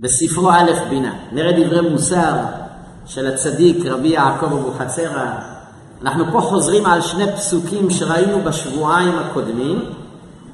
[0.00, 2.34] בספרו א' בינה, נראה דברי מוסר
[3.06, 5.32] של הצדיק רבי יעקב אבוחצירא.
[6.02, 9.84] אנחנו פה חוזרים על שני פסוקים שראינו בשבועיים הקודמים,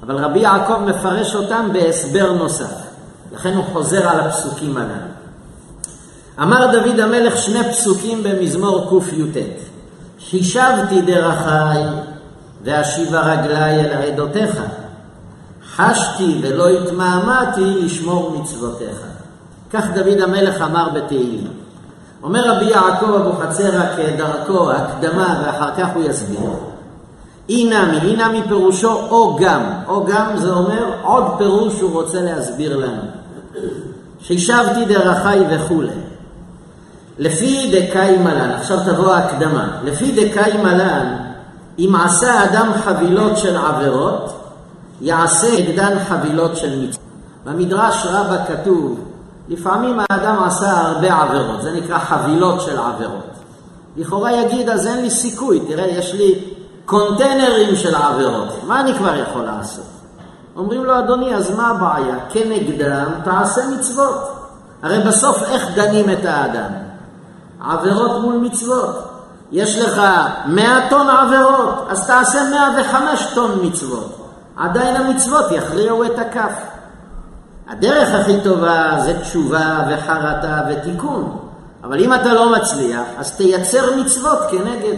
[0.02, 2.74] אבל רבי יעקב מפרש אותם בהסבר נוסף,
[3.32, 4.92] לכן הוא חוזר על הפסוקים הללו.
[6.43, 9.36] אמר דוד המלך שני פסוקים במזמור קי"ט:
[10.30, 11.82] חישבתי דרכי
[12.64, 14.62] ואשיבה רגלי אל עדותיך,
[15.77, 19.11] חשתי ולא התמהמהתי לשמור מצוותיך.
[19.73, 21.46] כך דוד המלך אמר בתהילים.
[22.23, 26.51] אומר רבי יעקב אבוחצירא כדרכו, הקדמה, ואחר כך הוא יסביר.
[27.48, 29.62] אי נמי, אי נמי פירושו או גם.
[29.88, 33.02] או גם זה אומר עוד פירוש שהוא רוצה להסביר לנו.
[34.27, 35.88] חישבתי דרכי וכולי.
[37.18, 41.16] לפי דקאי מלן, עכשיו תבוא ההקדמה, לפי דקאי מלן,
[41.79, 44.32] אם עשה אדם חבילות של עבירות,
[45.01, 47.02] יעשה נגדן חבילות של מצוות.
[47.45, 49.12] במדרש רבה כתוב
[49.48, 53.27] לפעמים האדם עשה הרבה עבירות, זה נקרא חבילות של עבירות.
[53.96, 56.45] לכאורה יגיד, אז אין לי סיכוי, תראה, יש לי
[56.85, 59.85] קונטיינרים של עבירות, מה אני כבר יכול לעשות?
[60.57, 62.16] אומרים לו, אדוני, אז מה הבעיה?
[62.30, 64.32] כנגדם תעשה מצוות.
[64.82, 66.70] הרי בסוף איך דנים את האדם?
[67.60, 69.09] עבירות מול מצוות.
[69.53, 70.03] יש לך
[70.47, 74.16] 100 טון עבירות, אז תעשה 105 טון מצוות.
[74.56, 76.72] עדיין המצוות יכריעו את הכף.
[77.72, 81.38] הדרך הכי טובה זה תשובה וחרטה ותיקון.
[81.84, 84.97] אבל אם אתה לא מצליח, אז תייצר מצוות כנגד.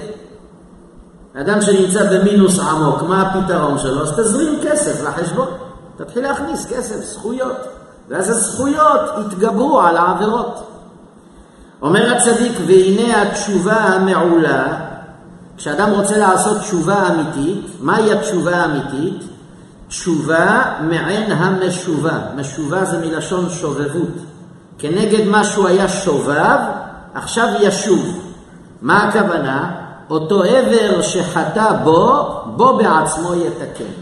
[1.41, 4.03] אדם שנמצא במינוס עמוק, מה הפתרון שלו?
[4.03, 5.49] אז תזרים כסף לחשבון.
[5.97, 7.57] תתחיל להכניס כסף, זכויות.
[8.09, 10.67] ואז הזכויות יתגברו על העבירות.
[11.83, 14.67] אומר הצדיק, והנה התשובה המעולה,
[15.57, 19.34] כשאדם רוצה לעשות תשובה אמיתית, מהי התשובה האמיתית?
[19.95, 22.19] תשובה מעין המשובה.
[22.37, 24.15] משובה זה מלשון שובבות.
[24.79, 26.59] כנגד מה שהוא היה שובב,
[27.15, 28.21] עכשיו ישוב.
[28.83, 29.71] מה הכוונה?
[30.11, 33.93] אותו עבר שחטא בו, בו בעצמו יתקן.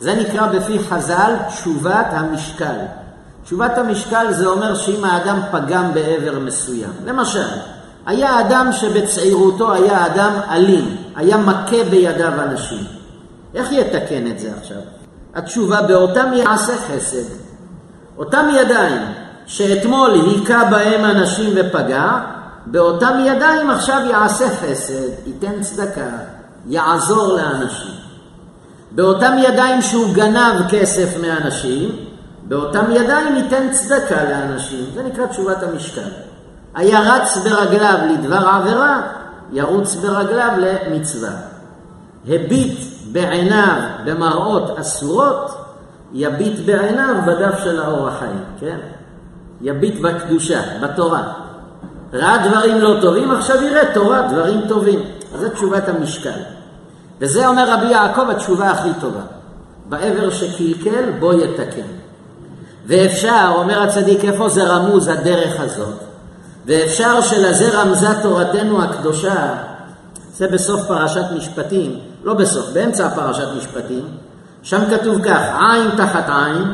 [0.00, 2.78] זה נקרא בפי חז"ל תשובת המשקל.
[3.44, 6.90] תשובת המשקל זה אומר שאם האדם פגם בעבר מסוים.
[7.04, 7.48] למשל,
[8.06, 12.84] היה אדם שבצעירותו היה אדם אלים, היה מכה בידיו אנשים.
[13.54, 14.78] איך יתקן את זה עכשיו?
[15.34, 17.28] התשובה באותם יעשה חסד.
[18.18, 19.02] אותם ידיים
[19.46, 22.18] שאתמול היכה בהם אנשים ופגע,
[22.66, 26.10] באותם ידיים עכשיו יעשה חסד, ייתן צדקה,
[26.66, 27.94] יעזור לאנשים.
[28.90, 31.88] באותם ידיים שהוא גנב כסף מאנשים,
[32.42, 34.84] באותם ידיים ייתן צדקה לאנשים.
[34.94, 36.08] זה נקרא תשובת המשקל.
[36.74, 39.00] היה רץ ברגליו לדבר עבירה,
[39.52, 41.30] ירוץ ברגליו למצווה.
[42.28, 42.78] הביט
[43.12, 45.54] בעיניו במראות אסורות,
[46.12, 48.78] יביט בעיניו בדף של האור החיים, כן?
[49.60, 51.22] יביט בקדושה, בתורה.
[52.12, 55.00] ראה דברים לא טובים, עכשיו יראה תורה, דברים טובים.
[55.38, 56.40] זו תשובת המשקל.
[57.20, 59.20] וזה אומר רבי יעקב התשובה הכי טובה.
[59.88, 61.86] בעבר שקלקל, בו יתקן.
[62.86, 65.94] ואפשר, אומר הצדיק, איפה זה רמוז הדרך הזאת?
[66.66, 69.54] ואפשר שלזה רמזה תורתנו הקדושה,
[70.38, 74.04] זה בסוף פרשת משפטים, לא בסוף, באמצע פרשת משפטים,
[74.62, 76.72] שם כתוב כך, עין תחת עין,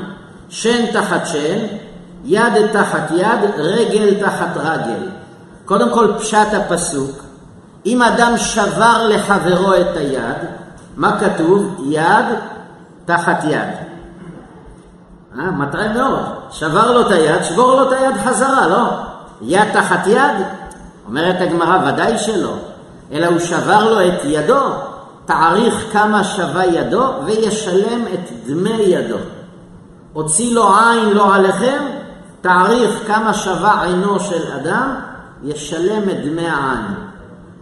[0.48, 1.58] שן תחת שן,
[2.24, 5.08] יד תחת יד, רגל תחת רגל.
[5.64, 7.10] קודם כל פשט הפסוק,
[7.86, 10.36] אם אדם שבר לחברו את היד,
[10.96, 11.84] מה כתוב?
[11.86, 12.26] יד
[13.04, 13.68] תחת יד.
[15.38, 16.24] אה, מטרה מאוד.
[16.50, 18.84] שבר לו את היד, שבור לו את היד חזרה, לא?
[19.42, 20.46] יד תחת יד?
[21.06, 22.54] אומרת הגמרא, ודאי שלא.
[23.14, 24.60] אלא הוא שבר לו את ידו,
[25.24, 29.16] תעריך כמה שווה ידו וישלם את דמי ידו.
[30.12, 31.82] הוציא לו עין לא עליכם,
[32.40, 34.94] תעריך כמה שווה עינו של אדם,
[35.42, 36.94] ישלם את דמי העין.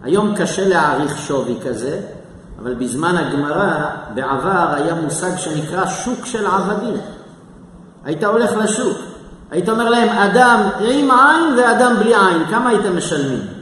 [0.03, 1.99] היום קשה להעריך שווי כזה,
[2.61, 3.73] אבל בזמן הגמרא,
[4.13, 6.97] בעבר, היה מושג שנקרא שוק של עבדים.
[8.05, 8.97] היית הולך לשוק,
[9.51, 13.52] היית אומר להם, אדם עם עין ואדם בלי עין, כמה הייתם משלמים?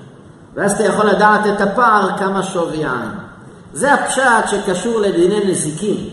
[0.55, 3.11] ואז אתה יכול לדעת את הפער כמה שווי עין.
[3.73, 6.07] זה הפשט שקשור לדיני נזיקין.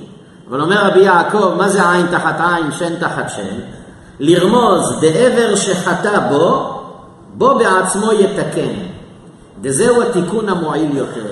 [0.50, 3.58] אבל אומר רבי יעקב, מה זה עין תחת עין, שן תחת שן?
[4.20, 6.80] לרמוז דעבר שחטא בו,
[7.34, 8.74] בו בעצמו יתקן.
[9.62, 11.26] וזהו התיקון המועיל יותר.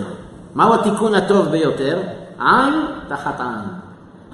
[0.55, 1.99] מהו התיקון הטוב ביותר?
[2.39, 3.69] עין תחת עין.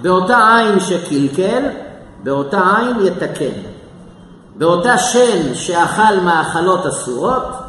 [0.02, 1.62] באותה עין שקלקל,
[2.22, 3.60] באותה עין יתקן.
[4.56, 7.61] באותה שן שאכל מאכלות אסורות,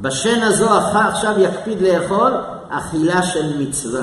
[0.00, 2.32] בשן הזו עכשיו יקפיד לאכול
[2.70, 4.02] אכילה של מצווה.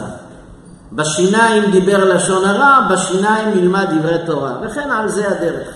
[0.91, 5.67] בשיניים דיבר לשון הרע, בשיניים ילמד דברי תורה, וכן על זה הדרך.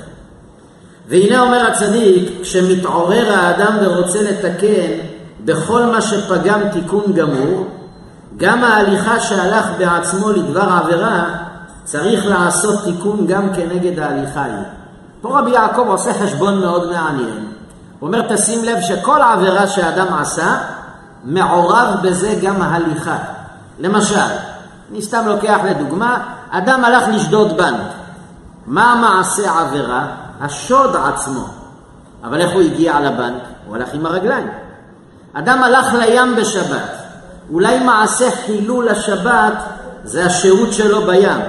[1.07, 4.91] והנה אומר הצדיק, כשמתעורר האדם ורוצה לתקן
[5.45, 7.67] בכל מה שפגם תיקון גמור,
[8.37, 11.25] גם ההליכה שהלך בעצמו לדבר עבירה,
[11.83, 14.53] צריך לעשות תיקון גם כנגד ההליכה היא.
[15.21, 17.50] פה רבי יעקב עושה חשבון מאוד מעניין.
[18.01, 20.57] הוא אומר, תשים לב שכל עבירה שאדם עשה,
[21.23, 23.17] מעורב בזה גם ההליכה.
[23.79, 24.15] למשל,
[24.91, 26.17] אני סתם לוקח לדוגמה,
[26.49, 27.81] אדם הלך לשדוד בנק.
[28.65, 30.05] מה מעשה עבירה?
[30.41, 31.45] השוד עצמו.
[32.23, 33.41] אבל איך הוא הגיע לבנק?
[33.67, 34.47] הוא הלך עם הרגליים.
[35.33, 36.89] אדם הלך לים בשבת.
[37.53, 39.53] אולי מעשה חילול השבת
[40.03, 41.39] זה השירות שלו בים,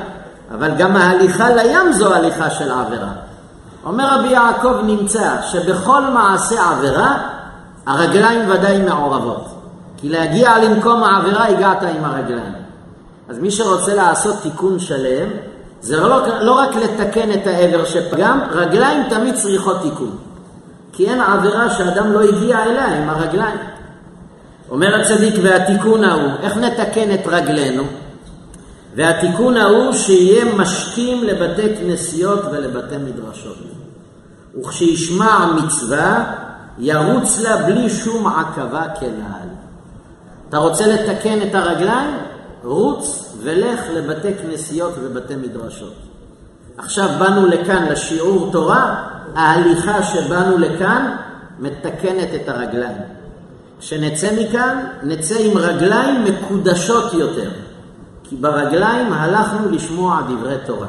[0.54, 3.12] אבל גם ההליכה לים זו הליכה של עבירה.
[3.84, 7.18] אומר רבי יעקב נמצא שבכל מעשה עבירה
[7.86, 9.44] הרגליים ודאי מעורבות.
[9.96, 12.52] כי להגיע למקום העבירה הגעת עם הרגליים.
[13.28, 15.28] אז מי שרוצה לעשות תיקון שלם,
[15.80, 20.16] זה לא, לא רק לתקן את העבר שפגם, רגליים תמיד צריכות תיקון.
[20.92, 23.58] כי אין עבירה שאדם לא הגיע אליה עם הרגליים.
[24.70, 27.82] אומר הצדיק, והתיקון ההוא, איך נתקן את רגלינו?
[28.94, 33.56] והתיקון ההוא שיהיה משכים לבתי כנסיות ולבתי מדרשות.
[34.60, 36.34] וכשישמע מצווה,
[36.78, 39.48] ירוץ לה בלי שום עכבה כנעל.
[40.48, 42.10] אתה רוצה לתקן את הרגליים?
[42.64, 45.94] רוץ ולך לבתי כנסיות ובתי מדרשות.
[46.78, 51.16] עכשיו באנו לכאן לשיעור תורה, ההליכה שבאנו לכאן
[51.58, 53.02] מתקנת את הרגליים.
[53.80, 57.50] כשנצא מכאן, נצא עם רגליים מקודשות יותר.
[58.32, 60.86] כי ברגליים הלכנו לשמוע דברי תורה.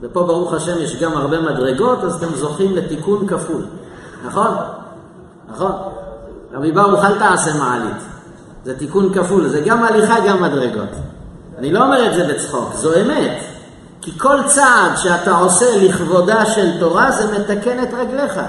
[0.00, 3.62] ופה ברוך השם יש גם הרבה מדרגות, אז אתם זוכים לתיקון כפול.
[4.26, 4.54] נכון?
[5.48, 5.72] נכון.
[6.52, 7.96] רבי ברוך אל תעשה מעלית.
[8.64, 10.88] זה תיקון כפול, זה גם הליכה, גם מדרגות.
[11.58, 13.32] אני לא אומר את זה בצחוק, זו אמת.
[14.00, 18.40] כי כל צעד שאתה עושה לכבודה של תורה זה מתקן את רגליך.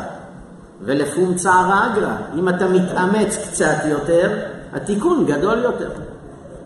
[0.81, 2.15] ולפום צער אגרא.
[2.35, 4.31] אם אתה מתאמץ קצת יותר,
[4.73, 5.89] התיקון גדול יותר.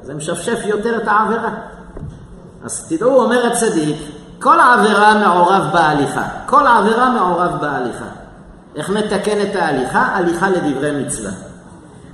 [0.04, 1.50] זה משפשף יותר את העבירה.
[2.66, 3.98] אז תדעו, אומר הצדיק,
[4.40, 6.24] כל עבירה מעורב בהליכה.
[6.46, 8.06] כל עבירה מעורב בהליכה.
[8.76, 10.06] איך נתקן את ההליכה?
[10.16, 11.32] הליכה לדברי מצווה.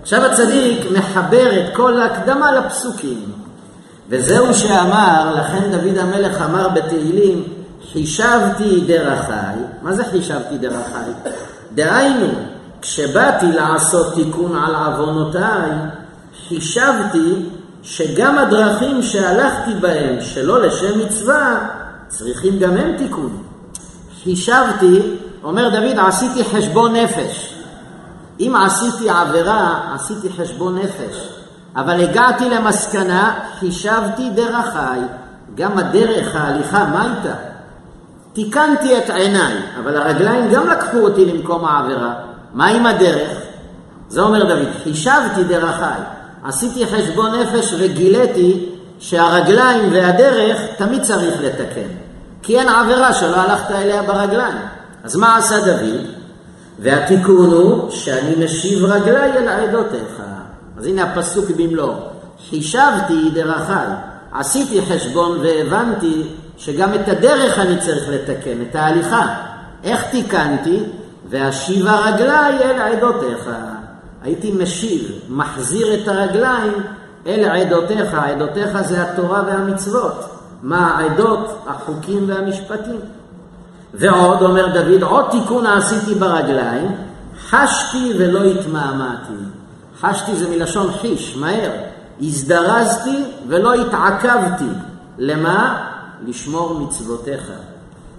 [0.01, 3.31] עכשיו הצדיק מחבר את כל ההקדמה לפסוקים.
[4.10, 7.44] וזהו שאמר, לכן דוד המלך אמר בתהילים,
[7.94, 9.56] חישבתי דרכיי.
[9.81, 11.12] מה זה חישבתי דרכיי?
[11.75, 12.28] דהיינו,
[12.81, 15.72] כשבאתי לעשות תיקון על עוונותיי,
[16.48, 17.50] חישבתי
[17.83, 21.57] שגם הדרכים שהלכתי בהם שלא לשם מצווה,
[22.07, 23.44] צריכים גם הם תיקון.
[24.24, 25.01] חישבתי,
[25.44, 27.53] אומר דוד, עשיתי חשבון נפש.
[28.39, 31.29] אם עשיתי עבירה, עשיתי חשבון נפש.
[31.75, 35.00] אבל הגעתי למסקנה, חישבתי דרכיי,
[35.56, 37.35] גם הדרך, ההליכה, מה איתה?
[38.33, 42.13] תיקנתי את עיניי, אבל הרגליים גם לקחו אותי למקום העבירה.
[42.53, 43.31] מה עם הדרך?
[44.09, 46.01] זה אומר דוד, חישבתי דרכיי,
[46.48, 51.88] עשיתי חשבון נפש וגיליתי שהרגליים והדרך תמיד צריך לתקן.
[52.42, 54.58] כי אין עבירה שלא הלכת אליה ברגליים.
[55.04, 56.06] אז מה עשה דוד?
[56.80, 60.22] והתיקון הוא שאני משיב רגליי אל עדותיך.
[60.78, 61.94] אז הנה הפסוק במלואו.
[62.50, 63.88] חישבתי דרכיי,
[64.32, 66.24] עשיתי חשבון והבנתי
[66.58, 69.36] שגם את הדרך אני צריך לתקן, את ההליכה.
[69.84, 70.80] איך תיקנתי?
[71.30, 73.50] ואשיבה רגליי אל עדותיך.
[74.24, 76.74] הייתי משיב, מחזיר את הרגליים
[77.27, 78.13] אל עדותיך.
[78.13, 80.29] עדותיך זה התורה והמצוות.
[80.63, 81.63] מה העדות?
[81.67, 83.00] החוקים והמשפטים.
[83.93, 86.95] ועוד, אומר דוד, עוד תיקון עשיתי ברגליים,
[87.50, 89.33] חשתי ולא התמהמהתי.
[90.01, 91.71] חשתי זה מלשון חיש, מהר.
[92.21, 94.69] הזדרזתי ולא התעכבתי.
[95.17, 95.88] למה?
[96.25, 97.51] לשמור מצוותיך.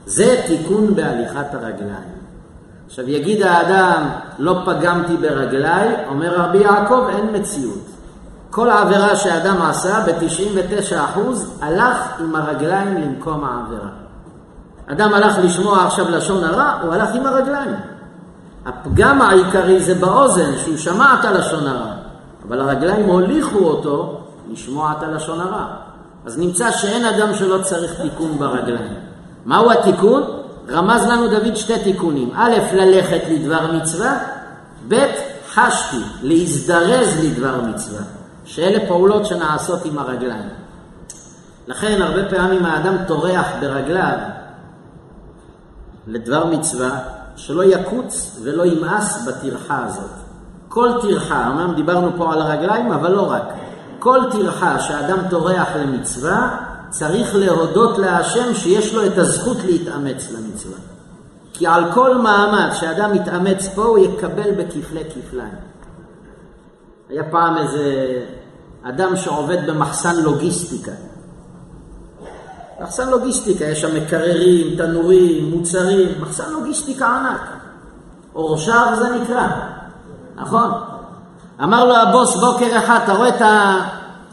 [0.06, 2.17] זה תיקון בהליכת הרגליים.
[2.88, 7.84] עכשיו יגיד האדם, לא פגמתי ברגליי, אומר רבי יעקב, אין מציאות.
[8.50, 11.20] כל העבירה שאדם עשה, ב-99%
[11.60, 13.88] הלך עם הרגליים למקום העבירה.
[14.86, 17.74] אדם הלך לשמוע עכשיו לשון הרע, הוא הלך עם הרגליים.
[18.66, 21.92] הפגם העיקרי זה באוזן, שהוא שמע את הלשון הרע,
[22.48, 25.66] אבל הרגליים הוליכו אותו לשמוע את הלשון הרע.
[26.26, 28.94] אז נמצא שאין אדם שלא צריך תיקון ברגליים.
[29.46, 30.22] מהו התיקון?
[30.70, 32.30] רמז לנו דוד שתי תיקונים.
[32.36, 34.18] א', ללכת לדבר מצווה,
[34.88, 34.94] ב',
[35.54, 38.02] חשתי, להזדרז לדבר מצווה,
[38.44, 40.48] שאלה פעולות שנעשות עם הרגליים.
[41.66, 44.18] לכן הרבה פעמים האדם טורח ברגליו
[46.06, 46.90] לדבר מצווה,
[47.36, 50.10] שלא יקוץ ולא ימאס בטרחה הזאת.
[50.68, 53.42] כל טרחה, אמנם דיברנו פה על הרגליים, אבל לא רק.
[53.98, 56.56] כל טרחה שאדם טורח למצווה,
[56.90, 60.78] צריך להודות להשם שיש לו את הזכות להתאמץ למצווה.
[61.52, 65.54] כי על כל מאמץ שאדם מתאמץ פה, הוא יקבל בכפלי כפליים.
[67.08, 68.06] היה פעם איזה
[68.82, 70.92] אדם שעובד במחסן לוגיסטיקה.
[72.80, 77.40] מחסן לוגיסטיקה, יש שם מקררים, תנורים, מוצרים, מחסן לוגיסטיקה ענק.
[78.34, 79.48] אורשר זה נקרא,
[80.36, 80.70] נכון?
[81.62, 83.42] אמר לו הבוס בוקר אחד, אתה רואה את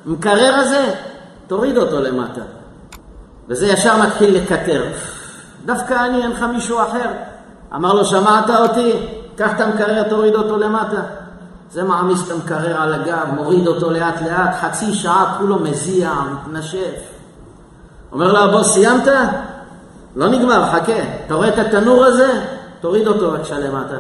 [0.06, 0.94] המקרר הזה?
[1.48, 2.42] תוריד אותו למטה.
[3.48, 4.84] וזה ישר מתחיל לקטר.
[5.66, 7.12] דווקא אני, אין לך מישהו אחר.
[7.76, 8.92] אמר לו, שמעת אותי?
[9.36, 11.02] קח את המקרר, תוריד אותו למטה.
[11.72, 16.96] זה מעמיס את המקרר על הגב, מוריד אותו לאט לאט, חצי שעה כולו מזיע, מתנשף.
[18.12, 19.08] אומר לו הבוס, סיימת?
[20.16, 21.00] לא נגמר, חכה.
[21.26, 22.42] אתה רואה את התנור הזה?
[22.82, 23.98] תוריד אותו בבקשה למטה.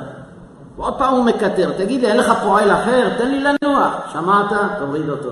[0.78, 3.10] ועוד פעם הוא מקטר, תגיד לי, אין לך פועל אחר?
[3.18, 3.94] תן לי לנוח.
[4.14, 4.52] שמעת?
[4.80, 5.30] תוריד אותו.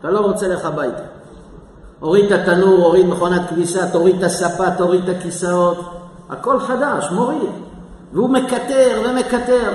[0.00, 1.02] אתה לא רוצה לך הביתה.
[2.02, 5.78] הוריד את התנור, הוריד מכונת כביסה, תוריד את הספה, תוריד את הכיסאות.
[6.30, 7.50] הכל חדש, מוריד.
[8.12, 9.72] והוא מקטר ומקטר.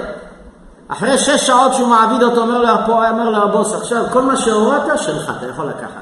[0.88, 4.38] אחרי שש שעות שהוא מעביד אותו, אומר לו, פה, אומר לו הבוס, עכשיו כל מה
[4.38, 6.02] שהורדת שלך, אתה יכול לקחת.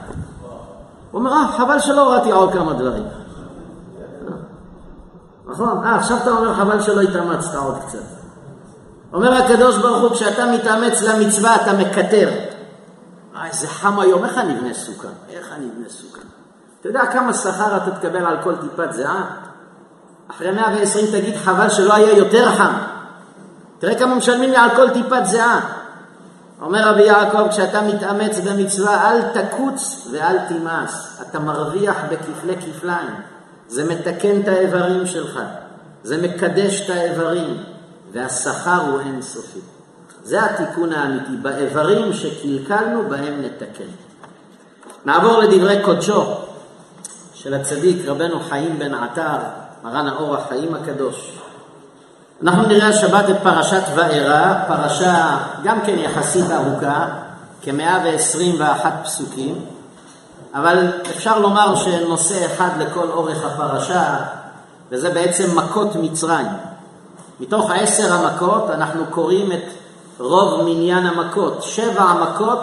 [1.11, 3.03] הוא אומר, אה, חבל שלא הורדתי עוד כמה דברים.
[5.47, 5.81] נכון?
[5.85, 7.99] אה, עכשיו אתה אומר, חבל שלא התאמצת עוד קצת.
[9.13, 12.29] אומר הקדוש ברוך הוא, כשאתה מתאמץ למצווה, אתה מקטר.
[13.35, 15.07] אה, איזה חם היום, איך אני אבנה סוכה?
[15.29, 16.21] איך אני אבנה סוכה?
[16.81, 19.25] אתה יודע כמה שכר אתה תקבל על כל טיפת זיעה?
[20.27, 22.73] אחרי 120 תגיד, חבל שלא היה יותר חם.
[23.79, 25.59] תראה כמה משלמים לי על כל טיפת זיעה.
[26.61, 31.21] אומר רבי יעקב, כשאתה מתאמץ במצווה, אל תקוץ ואל תימאס.
[31.21, 33.15] אתה מרוויח בכפלי כפליים.
[33.67, 35.39] זה מתקן את האיברים שלך,
[36.03, 37.63] זה מקדש את האיברים,
[38.11, 39.59] והשכר הוא אינסופי.
[40.25, 43.89] זה התיקון האמיתי, באיברים שקלקלנו, בהם נתקן.
[45.05, 46.23] נעבור לדברי קודשו
[47.33, 49.37] של הצדיק רבנו חיים בן עטר,
[49.83, 51.31] מרן האור החיים הקדוש.
[52.43, 57.07] אנחנו נראה השבת את פרשת וארא, פרשה גם כן יחסית ארוכה,
[57.61, 59.65] כ-121 פסוקים,
[60.53, 64.15] אבל אפשר לומר שנושא אחד לכל אורך הפרשה,
[64.91, 66.47] וזה בעצם מכות מצרים.
[67.39, 69.84] מתוך עשר המכות אנחנו קוראים את
[70.19, 71.63] רוב מניין המכות.
[71.63, 72.59] שבע המכות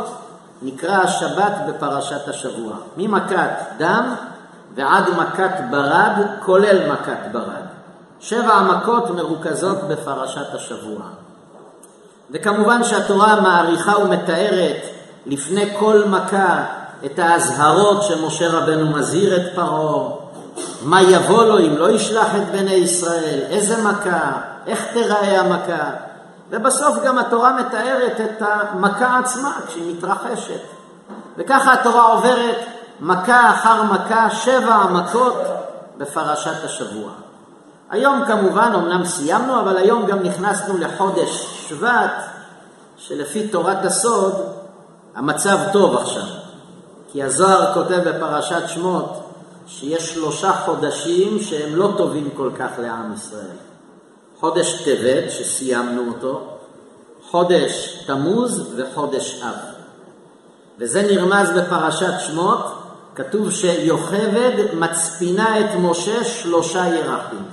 [0.62, 2.72] נקרא השבת בפרשת השבוע.
[2.96, 4.14] ממכת דם
[4.74, 6.12] ועד מכת ברד,
[6.44, 7.62] כולל מכת ברד.
[8.20, 11.00] שבע המכות מרוכזות בפרשת השבוע.
[12.30, 14.76] וכמובן שהתורה מעריכה ומתארת
[15.26, 16.64] לפני כל מכה
[17.04, 20.08] את האזהרות שמשה רבנו מזהיר את פרעה,
[20.82, 24.32] מה יבוא לו אם לא ישלח את בני ישראל, איזה מכה,
[24.66, 25.90] איך תיראה המכה,
[26.52, 30.60] ובסוף גם התורה מתארת את המכה עצמה כשהיא מתרחשת.
[31.36, 32.56] וככה התורה עוברת
[33.00, 35.34] מכה אחר מכה, שבע מכות
[35.98, 37.10] בפרשת השבוע.
[37.90, 41.30] היום כמובן, אמנם סיימנו, אבל היום גם נכנסנו לחודש
[41.68, 42.12] שבט,
[42.96, 44.32] שלפי תורת הסוד,
[45.14, 46.26] המצב טוב עכשיו.
[47.12, 49.22] כי הזוהר כותב בפרשת שמות
[49.66, 53.71] שיש שלושה חודשים שהם לא טובים כל כך לעם ישראל.
[54.42, 56.40] חודש טבת, שסיימנו אותו,
[57.30, 59.54] חודש תמוז וחודש אב.
[60.78, 62.58] וזה נרמז בפרשת שמות,
[63.14, 67.44] כתוב שיוכבד מצפינה את משה שלושה ירחים.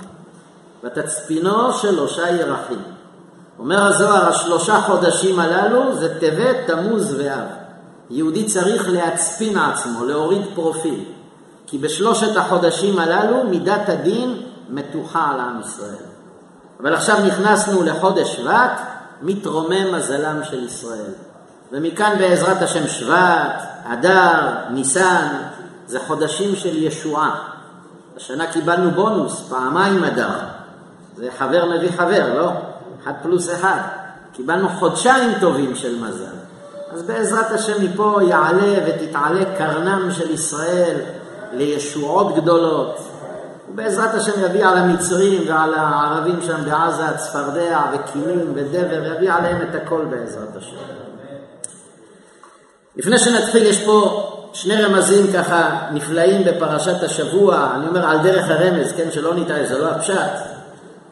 [0.84, 2.82] ותצפינו שלושה ירחים.
[3.58, 7.46] אומר הזוהר, השלושה חודשים הללו זה טבת, תמוז ואב.
[8.10, 11.04] יהודי צריך להצפין עצמו, להוריד פרופיל.
[11.66, 16.09] כי בשלושת החודשים הללו מידת הדין מתוחה על עם ישראל.
[16.80, 18.80] אבל עכשיו נכנסנו לחודש שבט,
[19.22, 21.12] מתרומם מזלם של ישראל.
[21.72, 25.28] ומכאן בעזרת השם שבט, אדר, ניסן,
[25.86, 27.34] זה חודשים של ישועה.
[28.16, 30.30] השנה קיבלנו בונוס, פעמיים אדר.
[31.16, 32.50] זה חבר מביא חבר, לא?
[33.02, 33.80] אחד פלוס אחד.
[34.32, 36.36] קיבלנו חודשיים טובים של מזל.
[36.92, 40.96] אז בעזרת השם מפה יעלה ותתעלה קרנם של ישראל
[41.52, 43.09] לישועות גדולות.
[43.72, 49.74] ובעזרת השם יביא על המצרים ועל הערבים שם בעזה צפרדע וכינים ודבר, יביא עליהם את
[49.74, 50.76] הכל בעזרת השם.
[52.96, 58.92] לפני שנתחיל, יש פה שני רמזים ככה נפלאים בפרשת השבוע, אני אומר על דרך הרמז,
[58.96, 60.30] כן, שלא נטעה, זה לא הפשט,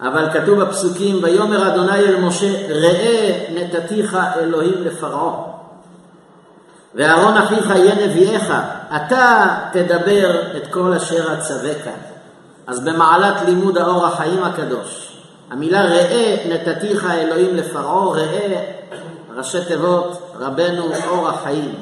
[0.00, 5.32] אבל כתוב בפסוקים, ויאמר אדוני אל משה, ראה נתתיך אלוהים לפרעה.
[6.94, 8.52] ואהרון אחיך יהיה נביאך,
[8.96, 11.88] אתה תדבר את כל אשר אצווך.
[12.68, 15.12] אז במעלת לימוד האור החיים הקדוש,
[15.50, 18.64] המילה ראה נתתיך אלוהים לפרעה, ראה
[19.36, 21.74] ראשי תיבות רבנו אור החיים.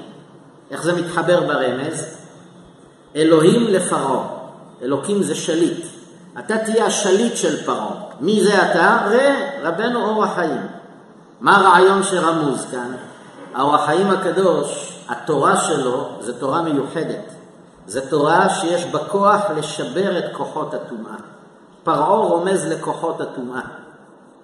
[0.70, 2.04] איך זה מתחבר ברמז?
[3.16, 4.26] אלוהים לפרעה,
[4.82, 5.86] אלוקים זה שליט.
[6.38, 7.94] אתה תהיה השליט של פרעה.
[8.20, 8.98] מי זה אתה?
[9.10, 10.66] ראה, רבנו אור החיים.
[11.40, 12.92] מה הרעיון שרמוז כאן?
[13.54, 17.35] האור החיים הקדוש, התורה שלו זה תורה מיוחדת.
[17.86, 21.16] זו תורה שיש בה כוח לשבר את כוחות הטומאה.
[21.84, 23.60] פרעה רומז לכוחות הטומאה.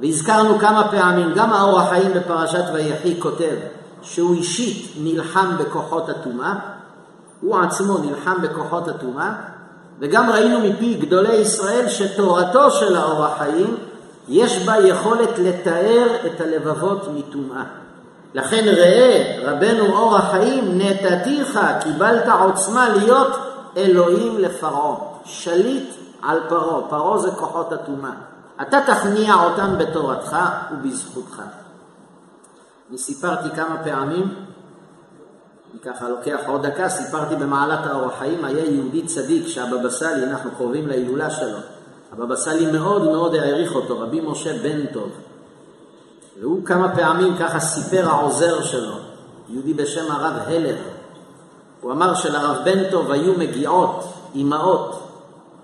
[0.00, 3.54] והזכרנו כמה פעמים, גם האור החיים בפרשת ויחי כותב
[4.02, 6.54] שהוא אישית נלחם בכוחות הטומאה,
[7.40, 9.32] הוא עצמו נלחם בכוחות הטומאה,
[10.00, 13.76] וגם ראינו מפי גדולי ישראל שתורתו של האור החיים
[14.28, 17.81] יש בה יכולת לתאר את הלבבות מטומאה.
[18.34, 23.32] לכן ראה רבנו אור החיים נתתיך קיבלת עוצמה להיות
[23.76, 28.12] אלוהים לפרעה, שליט על פרעה, פרעה זה כוחות הטומאה.
[28.62, 30.36] אתה תכניע אותם בתורתך
[30.72, 31.42] ובזכותך.
[32.90, 34.34] אני סיפרתי כמה פעמים,
[35.72, 40.50] אני ככה לוקח עוד דקה, סיפרתי במעלת האור החיים, היה יהודי צדיק שהבבא סאלי, אנחנו
[40.50, 41.58] קרובים להילולה שלו.
[42.12, 45.10] הבבא סאלי מאוד מאוד העריך אותו, רבי משה בן טוב.
[46.42, 48.94] והוא כמה פעמים ככה סיפר העוזר שלו,
[49.48, 50.76] יהודי בשם הרב הלר.
[51.80, 55.08] הוא אמר שלרב בן טוב היו מגיעות אימהות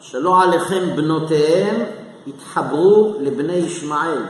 [0.00, 1.76] שלא עליכם בנותיהם
[2.26, 4.22] התחברו לבני ישמעאל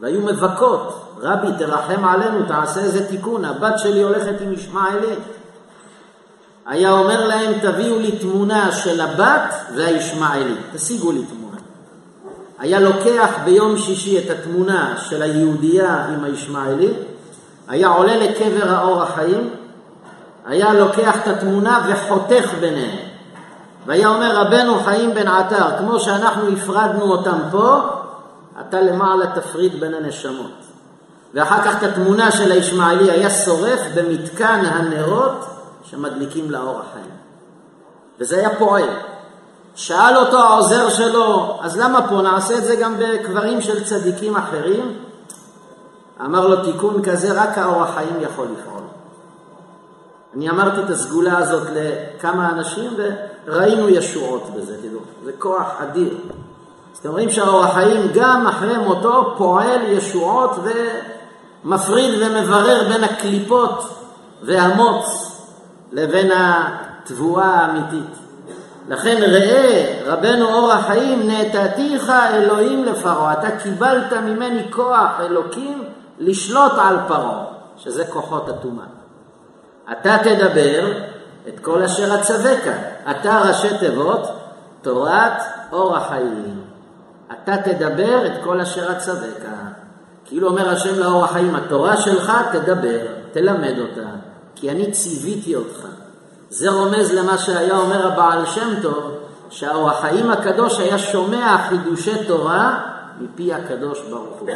[0.00, 5.14] והיו מבכות, רבי תרחם עלינו, תעשה איזה תיקון, הבת שלי הולכת עם ישמעאלי.
[6.66, 11.35] היה אומר להם, תביאו לי תמונה של הבת והישמעאלי, תשיגו לי תמונה.
[12.58, 16.92] היה לוקח ביום שישי את התמונה של היהודייה עם הישמעאלי,
[17.68, 19.50] היה עולה לקבר האור החיים,
[20.46, 22.98] היה לוקח את התמונה וחותך ביניהם.
[23.86, 27.78] והיה אומר רבנו חיים בן עטר, כמו שאנחנו הפרדנו אותם פה,
[28.60, 30.50] אתה למעלה תפריד בין הנשמות.
[31.34, 35.46] ואחר כך את התמונה של הישמעאלי היה שורף במתקן הנרות
[35.84, 37.10] שמדליקים לאור החיים.
[38.20, 38.88] וזה היה פועל.
[39.76, 44.98] שאל אותו העוזר שלו, אז למה פה נעשה את זה גם בקברים של צדיקים אחרים?
[46.24, 48.82] אמר לו, תיקון כזה רק האור החיים יכול לפעול.
[50.36, 52.90] אני אמרתי את הסגולה הזאת לכמה אנשים
[53.46, 56.14] וראינו ישועות בזה, תדעו, זה כוח אדיר.
[56.92, 60.50] אז אתם רואים שהאור החיים גם אחרי מותו פועל ישועות
[61.64, 63.88] ומפריד ומברר בין הקליפות
[64.42, 65.32] והמוץ
[65.92, 68.25] לבין התבואה האמיתית.
[68.88, 75.84] לכן ראה רבנו אור החיים נתתיך אלוהים לפרעה, אתה קיבלת ממני כוח אלוקים
[76.18, 77.44] לשלוט על פרעה,
[77.76, 78.86] שזה כוחות הטומאה.
[79.92, 80.92] אתה תדבר
[81.48, 82.60] את כל אשר אצווך.
[83.10, 84.28] אתה ראשי תיבות,
[84.82, 86.60] תורת אור החיים.
[87.32, 89.44] אתה תדבר את כל אשר אצווך.
[90.24, 92.98] כאילו אומר השם לאור החיים, התורה שלך תדבר,
[93.32, 94.08] תלמד אותה,
[94.54, 95.86] כי אני ציוויתי אותך.
[96.50, 99.10] זה רומז למה שהיה אומר הבעל שם טוב,
[99.50, 102.80] שהאור החיים הקדוש היה שומע חידושי תורה
[103.20, 104.48] מפי הקדוש ברוך הוא.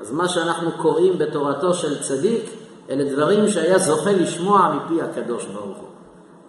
[0.00, 2.50] אז מה שאנחנו קוראים בתורתו של צדיק,
[2.90, 5.88] אלה דברים שהיה זוכה לשמוע מפי הקדוש ברוך הוא.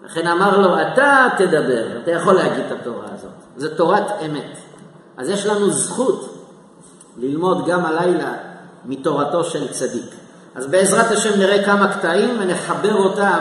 [0.06, 3.32] לכן אמר לו, אתה תדבר, אתה יכול להגיד את התורה הזאת.
[3.58, 4.58] זו תורת אמת.
[5.18, 6.48] אז יש לנו זכות
[7.18, 8.34] ללמוד גם הלילה
[8.86, 10.16] מתורתו של צדיק.
[10.56, 13.40] אז בעזרת השם נראה כמה קטעים ונחבר אותם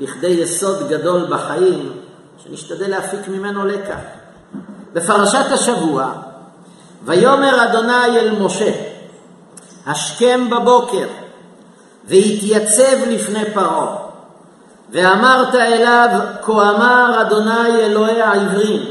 [0.00, 1.92] לכדי יסוד גדול בחיים,
[2.44, 3.98] שנשתדל להפיק ממנו לקח.
[4.92, 6.12] בפרשת השבוע,
[7.04, 8.72] ויאמר אדוני אל משה,
[9.86, 11.06] השכם בבוקר,
[12.04, 13.96] והתייצב לפני פרעה.
[14.92, 16.08] ואמרת אליו,
[16.42, 18.82] כה אמר אדוני אלוהי העברים,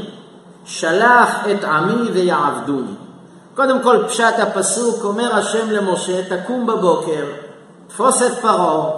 [0.64, 2.94] שלח את עמי ויעבדוני.
[3.54, 7.24] קודם כל פשט הפסוק, אומר השם למשה, תקום בבוקר,
[7.88, 8.90] תפוס את פרעה,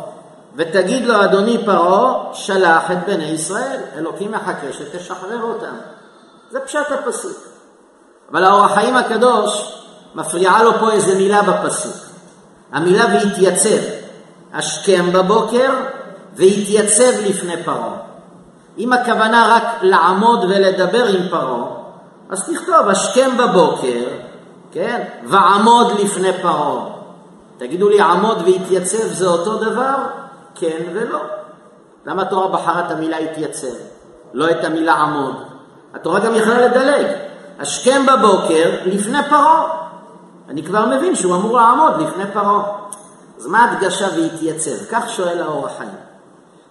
[0.57, 3.81] ותגיד לו, אדוני פרעה, שלח את בני ישראל.
[3.97, 5.75] אלוקים מחכה שתשחרר אותם.
[6.51, 7.37] זה פשט הפסוק.
[8.31, 9.79] אבל האור החיים הקדוש
[10.15, 11.97] מפריעה לו פה איזה מילה בפסוק.
[12.73, 14.03] המילה והתייצב.
[14.55, 15.71] השכם בבוקר
[16.37, 17.97] והתייצב לפני פרעה.
[18.79, 21.65] אם הכוונה רק לעמוד ולדבר עם פרעה,
[22.31, 24.05] אז תכתוב השכם בבוקר,
[24.73, 26.85] כן, ועמוד לפני פרעה.
[27.59, 29.95] תגידו לי, עמוד והתייצב זה אותו דבר?
[30.55, 31.21] כן ולא.
[32.07, 33.75] למה התורה בחרה את המילה התייצב,
[34.33, 35.37] לא את המילה עמוד?
[35.95, 37.07] התורה גם יכולה לדלג.
[37.59, 39.88] השכם בבוקר לפני פרעה.
[40.49, 42.62] אני כבר מבין שהוא אמור לעמוד לפני פרעה.
[43.38, 44.85] אז מה הדגשה והתייצב?
[44.91, 45.91] כך שואל האור החיים.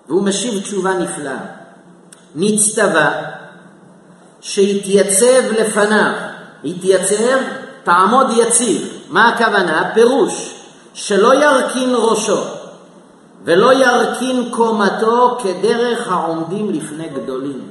[0.07, 1.37] והוא משיב תשובה נפלאה.
[2.35, 3.11] נצטווה
[4.41, 6.11] שיתייצב לפניו.
[6.63, 7.37] יתייצב,
[7.83, 8.87] תעמוד יציב.
[9.09, 9.91] מה הכוונה?
[9.93, 10.55] פירוש
[10.93, 12.60] שלא ירכין ראשו
[13.43, 17.69] ולא ירכין קומתו כדרך העומדים לפני גדולים,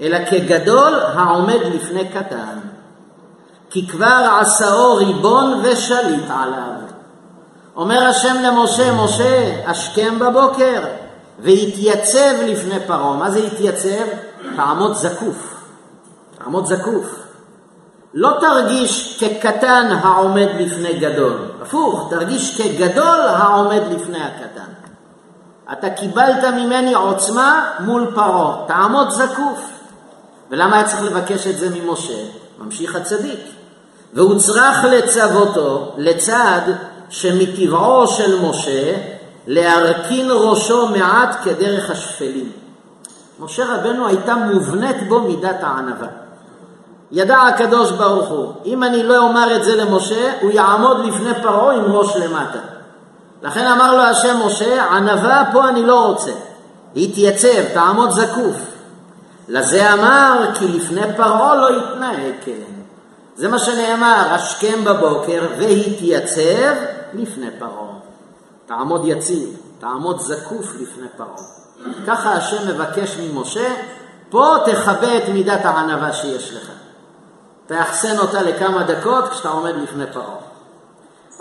[0.00, 2.58] אלא כגדול העומד לפני קטן.
[3.70, 6.80] כי כבר עשאו ריבון ושליט עליו.
[7.76, 10.80] אומר השם למשה, משה, השכם בבוקר,
[11.38, 13.16] והתייצב לפני פרעה.
[13.16, 14.04] מה זה התייצב?
[14.56, 15.54] תעמוד זקוף.
[16.38, 17.29] תעמוד זקוף.
[18.14, 24.70] לא תרגיש כקטן העומד לפני גדול, הפוך, תרגיש כגדול העומד לפני הקטן.
[25.72, 29.70] אתה קיבלת ממני עוצמה מול פרעה, תעמוד זקוף.
[30.50, 32.22] ולמה היה צריך לבקש את זה ממשה?
[32.58, 33.40] ממשיך הצדיק.
[34.14, 36.60] והוצרך לצוותו לצד
[37.10, 38.96] שמטבעו של משה
[39.46, 42.52] להרכין ראשו מעט כדרך השפלים.
[43.40, 46.08] משה רבנו הייתה מובנית בו מידת הענווה.
[47.12, 51.74] ידע הקדוש ברוך הוא, אם אני לא אומר את זה למשה, הוא יעמוד לפני פרעה
[51.74, 52.58] עם ראש למטה.
[53.42, 56.30] לכן אמר לו השם משה, ענווה פה אני לא רוצה.
[56.94, 58.56] להתייצב, תעמוד זקוף.
[59.48, 62.52] לזה אמר, כי לפני פרעה לא יתנהג כן.
[63.36, 66.74] זה מה שנאמר, השכם בבוקר והתייצב
[67.14, 67.98] לפני פרעה.
[68.66, 71.46] תעמוד יציב, תעמוד זקוף לפני פרעה.
[72.06, 73.74] ככה השם מבקש ממשה,
[74.30, 76.70] פה תכבה את מידת הענווה שיש לך.
[77.70, 80.36] תאחסן אותה לכמה דקות כשאתה עומד לפני פרעה.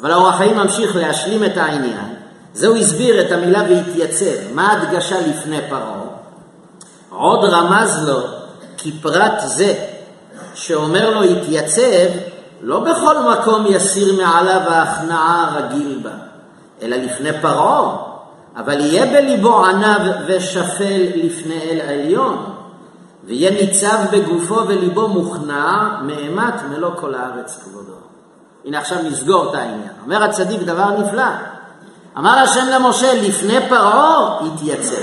[0.01, 2.15] אבל האור החיים ממשיך להשלים את העניין.
[2.53, 4.53] זהו הסביר את המילה והתייצב.
[4.53, 6.01] מה ההדגשה לפני פרעה?
[7.09, 8.19] עוד רמז לו
[8.77, 9.73] כי פרט זה
[10.53, 12.09] שאומר לו התייצב,
[12.61, 16.13] לא בכל מקום יסיר מעליו ההכנעה הרגיל בה,
[16.81, 17.95] אלא לפני פרעה,
[18.55, 22.48] אבל יהיה בליבו ענב ושפל לפני אל עליון,
[23.29, 27.93] ויהיה ניצב בגופו וליבו מוכנע, מאימת מלוא כל הארץ כבודו.
[28.65, 29.89] הנה עכשיו נסגור את העניין.
[30.03, 31.23] אומר הצדיק דבר נפלא.
[32.17, 35.01] אמר השם למשה, לפני פרעה התייצב.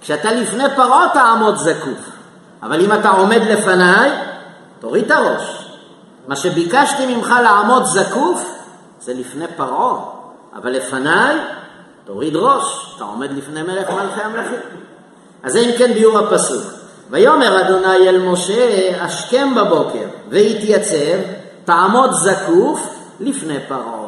[0.00, 2.10] כשאתה לפני פרעה תעמוד זקוף.
[2.62, 4.10] אבל אם אתה עומד לפניי,
[4.80, 5.68] תוריד את הראש.
[6.28, 8.58] מה שביקשתי ממך לעמוד זקוף,
[9.00, 9.94] זה לפני פרעה.
[10.56, 11.38] אבל לפניי,
[12.04, 12.94] תוריד ראש.
[12.96, 14.60] אתה עומד לפני מלך מלכי המלכים.
[15.42, 16.81] אז זה אם כן ביאור הפסוק.
[17.12, 21.18] ויאמר אדוני אל משה, השכם בבוקר, והתייצב,
[21.64, 24.06] תעמוד זקוף לפני פרעה.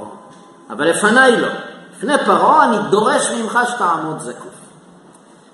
[0.71, 1.49] אבל לפניי לא.
[1.97, 4.55] לפני פרעה אני דורש ממך שתעמוד זקוף.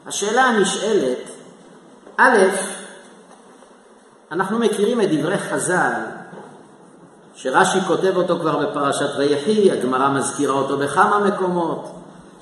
[0.07, 1.31] השאלה הנשאלת,
[2.17, 2.39] א',
[4.33, 5.93] אנחנו מכירים את דברי חז"ל,
[7.35, 11.93] שרש"י כותב אותו כבר בפרשת ויחי, הגמרא מזכירה אותו בכמה מקומות.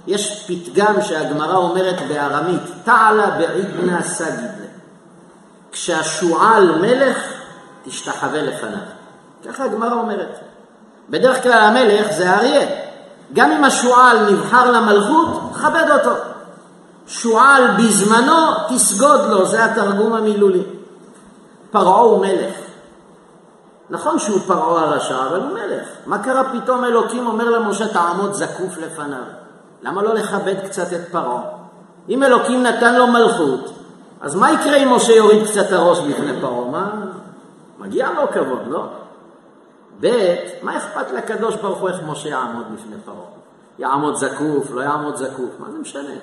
[0.06, 4.67] יש פתגם שהגמרא אומרת בארמית, תעלה בעידנא סגידלה.
[5.72, 7.16] כשהשועל מלך,
[7.84, 8.78] תשתחווה לפניו.
[9.48, 10.38] ככה הגמרא אומרת.
[11.10, 12.66] בדרך כלל המלך זה האריה.
[13.32, 16.16] גם אם השועל נבחר למלכות, כבד אותו.
[17.06, 18.34] שועל בזמנו,
[18.68, 20.62] תסגוד לו, זה התרגום המילולי.
[21.70, 22.54] פרעה הוא מלך.
[23.90, 25.88] נכון שהוא פרעה הרשע, אבל הוא מלך.
[26.06, 29.22] מה קרה פתאום אלוקים אומר למשה, תעמוד זקוף לפניו?
[29.82, 31.40] למה לא לכבד קצת את פרעה?
[32.08, 33.77] אם אלוקים נתן לו מלכות,
[34.20, 36.70] אז מה יקרה אם משה יוריד קצת הראש בפני פרעה?
[36.70, 36.90] מה?
[37.78, 38.84] מגיע לו כבוד, לא?
[40.00, 43.16] ב', מה אכפת לקדוש ברוך הוא איך משה יעמוד בפני פרעה?
[43.78, 46.14] יעמוד זקוף, לא יעמוד זקוף, מה זה משנה?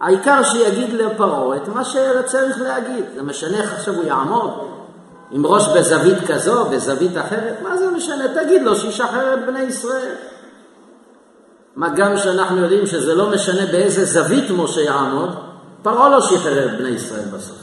[0.00, 3.04] העיקר שיגיד לפרעה את מה שצריך להגיד.
[3.14, 4.50] זה משנה איך עכשיו הוא יעמוד?
[5.30, 7.56] עם ראש בזווית כזו, בזווית אחרת?
[7.62, 8.24] מה זה משנה?
[8.34, 10.14] תגיד לו שישחרר את בני ישראל.
[11.76, 15.30] מה גם שאנחנו יודעים שזה לא משנה באיזה זווית משה יעמוד,
[15.82, 17.56] פרעה לא שחרר את בני ישראל בסוף.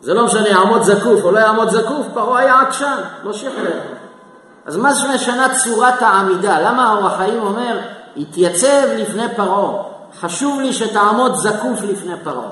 [0.00, 3.80] זה לא משנה, יעמוד זקוף או לא יעמוד זקוף, פרעה היה עקשן, לא שחרר.
[4.66, 6.60] אז מה שמשנה צורת העמידה?
[6.60, 7.78] למה האור החיים אומר,
[8.16, 9.82] התייצב לפני פרעה,
[10.20, 12.50] חשוב לי שתעמוד זקוף לפני פרעה.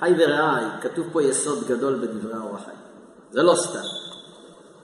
[0.00, 2.78] חי ורעי, כתוב פה יסוד גדול בדברי האור החיים.
[3.30, 3.78] זה לא סתם.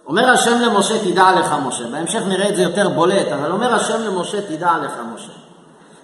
[0.07, 1.85] אומר השם למשה, תדע לך משה.
[1.91, 5.33] בהמשך נראה את זה יותר בולט, אבל אומר השם למשה, תדע לך משה.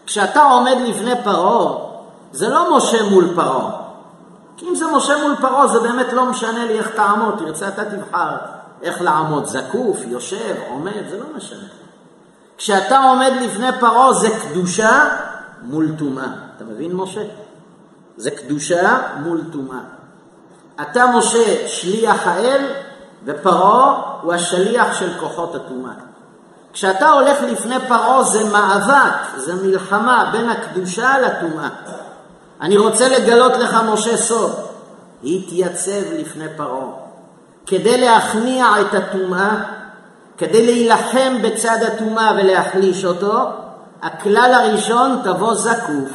[0.06, 1.91] כשאתה עומד לפני פרעה,
[2.32, 3.70] זה לא משה מול פרעה.
[4.56, 7.84] כי אם זה משה מול פרעה, זה באמת לא משנה לי איך תעמוד, תרצה אתה
[7.84, 8.36] תבחר
[8.82, 11.68] איך לעמוד, זקוף, יושב, עומד, זה לא משנה.
[12.58, 15.08] כשאתה עומד לפני פרעה זה קדושה
[15.62, 16.28] מול טומאה.
[16.56, 17.20] אתה מבין, משה?
[18.16, 19.80] זה קדושה מול טומאה.
[20.80, 22.66] אתה, משה, שליח האל,
[23.24, 25.92] ופרעה הוא השליח של כוחות הטומאה.
[26.72, 31.68] כשאתה הולך לפני פרעה זה מאבק, זה מלחמה בין הקדושה לטומאה.
[32.62, 34.52] אני רוצה לגלות לך, משה, סוד.
[35.24, 36.86] התייצב לפני פרעה.
[37.66, 39.62] כדי להכניע את הטומאה,
[40.38, 43.38] כדי להילחם בצד הטומאה ולהחליש אותו,
[44.02, 46.10] הכלל הראשון תבוא זקוף.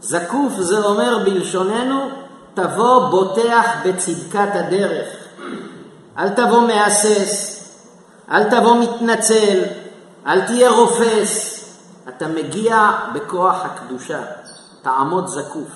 [0.00, 2.08] זקוף זה אומר בלשוננו,
[2.54, 5.08] תבוא בוטח בצדקת הדרך.
[6.18, 7.64] אל תבוא מהסס,
[8.30, 9.62] אל תבוא מתנצל,
[10.26, 11.50] אל תהיה רופס.
[12.08, 14.20] אתה מגיע בכוח הקדושה,
[14.84, 15.68] תעמוד זקוף.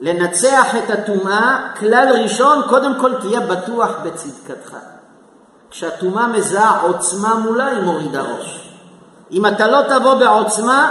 [0.00, 4.76] לנצח את הטומאה, כלל ראשון, קודם כל תהיה בטוח בצדקתך.
[5.70, 8.70] כשהטומאה מזהה עוצמה מולה, היא מורידה ראש.
[9.30, 10.90] אם אתה לא תבוא בעוצמה,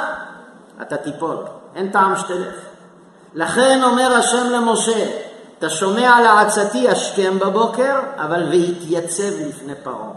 [0.81, 1.37] אתה תיפול.
[1.75, 2.55] אין טעם שתלך.
[3.33, 5.05] לכן אומר השם למשה,
[5.59, 10.11] אתה שומע לעצתי השכם בבוקר, אבל ויתייצב לפני פרעה.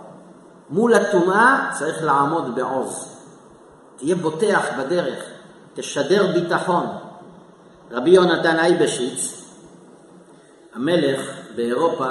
[0.71, 3.09] מול הטומאה צריך לעמוד בעוז.
[3.97, 5.19] תהיה בוטח בדרך,
[5.75, 6.87] תשדר ביטחון.
[7.91, 9.43] רבי יונתן אייבשיץ,
[10.75, 11.21] המלך
[11.57, 12.09] באירופה,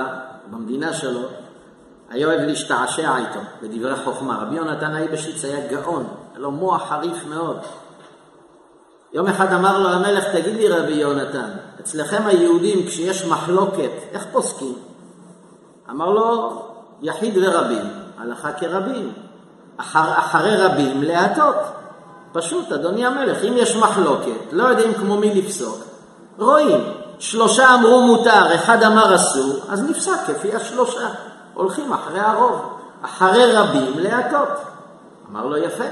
[0.52, 1.22] במדינה שלו,
[2.10, 4.38] היה אוהב להשתעשע איתו בדברי חוכמה.
[4.42, 7.58] רבי יונתן אייבשיץ היה גאון, היה לו מוח חריף מאוד.
[9.14, 14.76] יום אחד אמר לו המלך, תגיד לי רבי יונתן, אצלכם היהודים כשיש מחלוקת, איך פוסקים?
[15.90, 16.62] אמר לו,
[17.02, 17.86] יחיד ורבים,
[18.18, 19.14] הלכה כרבים.
[19.78, 21.56] אחר, אחרי רבים להטות.
[22.38, 25.78] פשוט, אדוני המלך, אם יש מחלוקת, לא יודעים כמו מי לפסוק,
[26.38, 26.84] רואים,
[27.20, 31.08] שלושה אמרו מותר, אחד אמר אסור, אז נפסק כפי השלושה.
[31.54, 34.48] הולכים אחרי הרוב, אחרי רבים להטות.
[35.32, 35.84] אמר לו, יפה.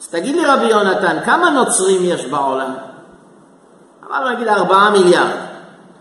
[0.00, 2.74] אז תגיד לי רבי יונתן, כמה נוצרים יש בעולם?
[4.08, 5.36] אמר לו, נגיד ארבעה מיליארד.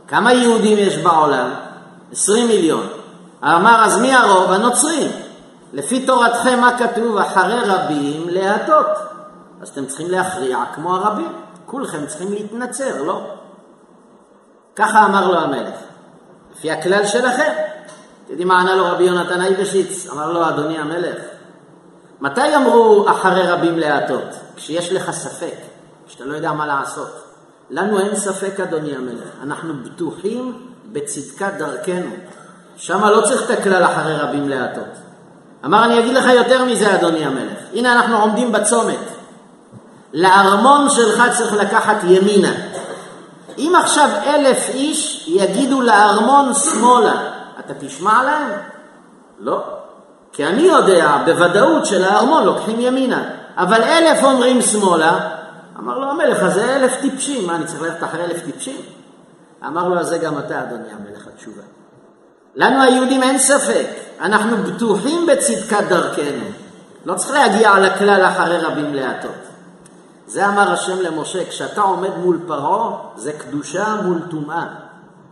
[0.07, 1.49] כמה יהודים יש בעולם?
[2.11, 2.87] עשרים מיליון.
[3.43, 4.51] אמר, אז מי הרוב?
[4.51, 5.11] הנוצרים.
[5.73, 7.17] לפי תורתכם מה כתוב?
[7.17, 9.12] אחרי רבים להטות.
[9.63, 11.33] אז אתם צריכים להכריע כמו הרבים.
[11.65, 13.21] כולכם צריכים להתנצר, לא?
[14.75, 15.75] ככה אמר לו המלך.
[16.51, 17.51] לפי הכלל שלכם.
[18.23, 20.09] אתם יודעים מה ענה לו רבי יונתן אייבשיץ?
[20.09, 21.17] אמר לו, אדוני המלך,
[22.21, 24.23] מתי אמרו אחרי רבים להטות?
[24.55, 25.55] כשיש לך ספק,
[26.07, 27.23] כשאתה לא יודע מה לעשות.
[27.69, 32.11] לנו אין ספק, אדוני המלך, אנחנו בטוחים בצדקת דרכנו.
[32.77, 34.93] שם לא צריך את הכלל אחרי רבים להטות.
[35.65, 37.57] אמר, אני אגיד לך יותר מזה, אדוני המלך.
[37.73, 39.12] הנה אנחנו עומדים בצומת.
[40.13, 42.51] לארמון שלך צריך לקחת ימינה.
[43.57, 47.13] אם עכשיו אלף איש יגידו לארמון שמאלה,
[47.59, 48.51] אתה תשמע להם?
[49.39, 49.63] לא.
[50.33, 53.23] כי אני יודע בוודאות שלארמון לוקחים ימינה,
[53.57, 55.19] אבל אלף אומרים שמאלה,
[55.79, 58.77] אמר לו המלך, אז זה אלף טיפשים, מה, אני צריך ללכת אחרי אלף טיפשים?
[59.67, 61.61] אמר לו, אז זה גם אתה, אדוני המלך, התשובה.
[62.55, 63.85] לנו היהודים אין ספק,
[64.21, 66.45] אנחנו בטוחים בצדקת דרכנו.
[67.05, 69.52] לא צריך להגיע על הכלל אחרי רבים להטות.
[70.33, 74.65] זה אמר השם למשה, כשאתה עומד מול פרעה, זה קדושה מול טומאה.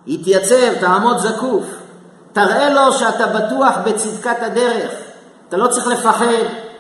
[0.08, 1.64] התייצב, תעמוד זקוף.
[2.34, 4.92] תראה לו שאתה בטוח בצדקת הדרך.
[5.50, 6.26] אתה לא צריך לפחד,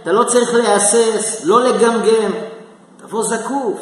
[0.03, 2.31] אתה לא צריך להסס, לא לגמגם.
[2.97, 3.79] תבוא זקוף.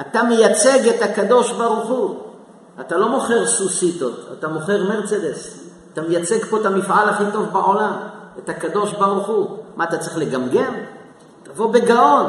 [0.00, 2.16] אתה מייצג את הקדוש ברוך הוא.
[2.80, 5.58] אתה לא מוכר סוסיתות, אתה מוכר מרצדס.
[5.92, 7.92] אתה מייצג פה את המפעל הכי טוב בעולם,
[8.38, 9.58] את הקדוש ברוך הוא.
[9.76, 10.74] מה, אתה צריך לגמגם?
[11.42, 12.26] תבוא בגאון.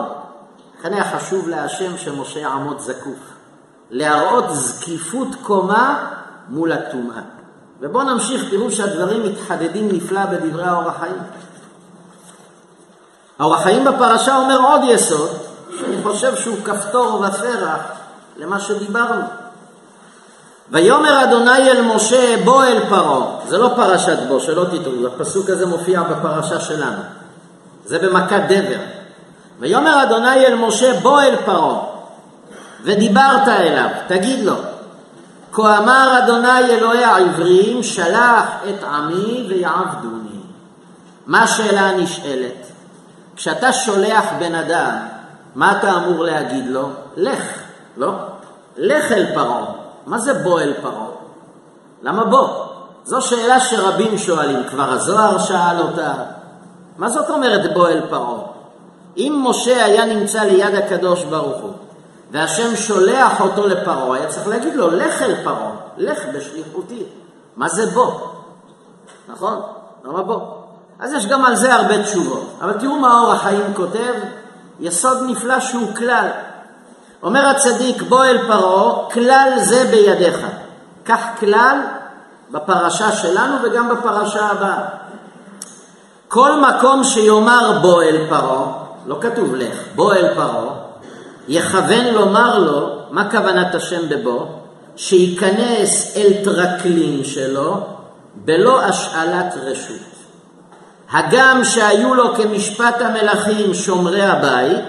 [0.86, 3.20] לכן היה חשוב להשם שמשה יעמוד זקוף.
[3.92, 6.12] להראות זקיפות קומה
[6.50, 7.22] מול הטומאה.
[7.82, 11.18] ובואו נמשיך, תראו שהדברים מתחדדים נפלא בדברי האור החיים.
[13.40, 15.30] האור החיים בפרשה אומר עוד יסוד,
[15.80, 17.82] שאני חושב שהוא כפתור ופרח
[18.38, 19.26] למה שדיברנו.
[20.72, 25.66] ויאמר אדוני אל משה בוא אל פרעה, זה לא פרשת בוא, שלא תטעו, הפסוק הזה
[25.66, 27.02] מופיע בפרשה שלנו,
[27.86, 29.05] זה במכת דבר.
[29.60, 31.80] ויאמר אדוני אל משה בוא אל פרעה,
[32.84, 34.56] ודיברת אליו, תגיד לו,
[35.52, 40.40] כה אמר אדוני אלוהי העברים, שלח את עמי ויעבדוני.
[41.28, 42.68] מה השאלה הנשאלת?
[43.36, 44.96] כשאתה שולח בן אדם,
[45.56, 46.90] מה אתה אמור להגיד לו?
[47.18, 47.44] לך,
[47.98, 48.12] לא?
[48.78, 49.66] לך אל פרעה.
[50.06, 51.08] מה זה בוא אל פרעה?
[52.04, 52.50] למה בוא?
[53.04, 56.14] זו שאלה שרבים שואלים, כבר הזוהר שאל אותה.
[56.98, 58.55] מה זאת אומרת בוא אל פרעה?
[59.18, 61.72] אם משה היה נמצא ליד הקדוש ברוך הוא,
[62.32, 67.04] והשם שולח אותו לפרעה, היה צריך להגיד לו, לך אל פרעה, לך בשליחותי.
[67.58, 68.12] מה זה בוא?
[69.28, 69.62] נכון?
[70.06, 70.40] למה בוא?
[71.00, 72.48] אז יש גם על זה הרבה תשובות.
[72.62, 74.14] אבל תראו מה אור החיים כותב,
[74.80, 76.28] יסוד נפלא שהוא כלל.
[77.24, 80.48] אומר הצדיק, בוא אל פרעה, כלל זה בידיך.
[81.04, 81.80] קח כלל
[82.52, 84.82] בפרשה שלנו וגם בפרשה הבאה.
[86.28, 90.76] כל מקום שיאמר בוא אל פרעה, לא כתוב לך, בוא אל פרעה,
[91.48, 94.46] יכוון לומר לו, מה כוונת השם בבוא?
[94.96, 97.76] שייכנס אל טרקלין שלו
[98.36, 100.16] בלא השאלת רשות.
[101.12, 104.86] הגם שהיו לו כמשפט המלכים שומרי הבית,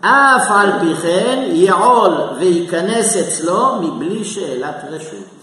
[0.00, 5.34] אף על פי כן יעול וייכנס אצלו מבלי שאלת רשות.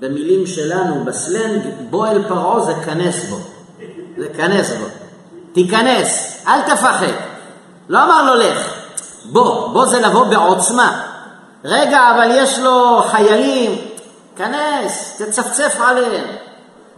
[0.00, 3.36] במילים שלנו, בסלנג, בוא אל פרעה זה כנס בו.
[4.18, 5.03] זה כנס בו.
[5.54, 7.06] תיכנס, אל תפחד.
[7.88, 8.74] לא אמר לו לך,
[9.24, 11.00] בוא, בוא זה לבוא בעוצמה.
[11.64, 13.78] רגע, אבל יש לו חיילים,
[14.36, 16.24] כנס, תצפצף עליהם.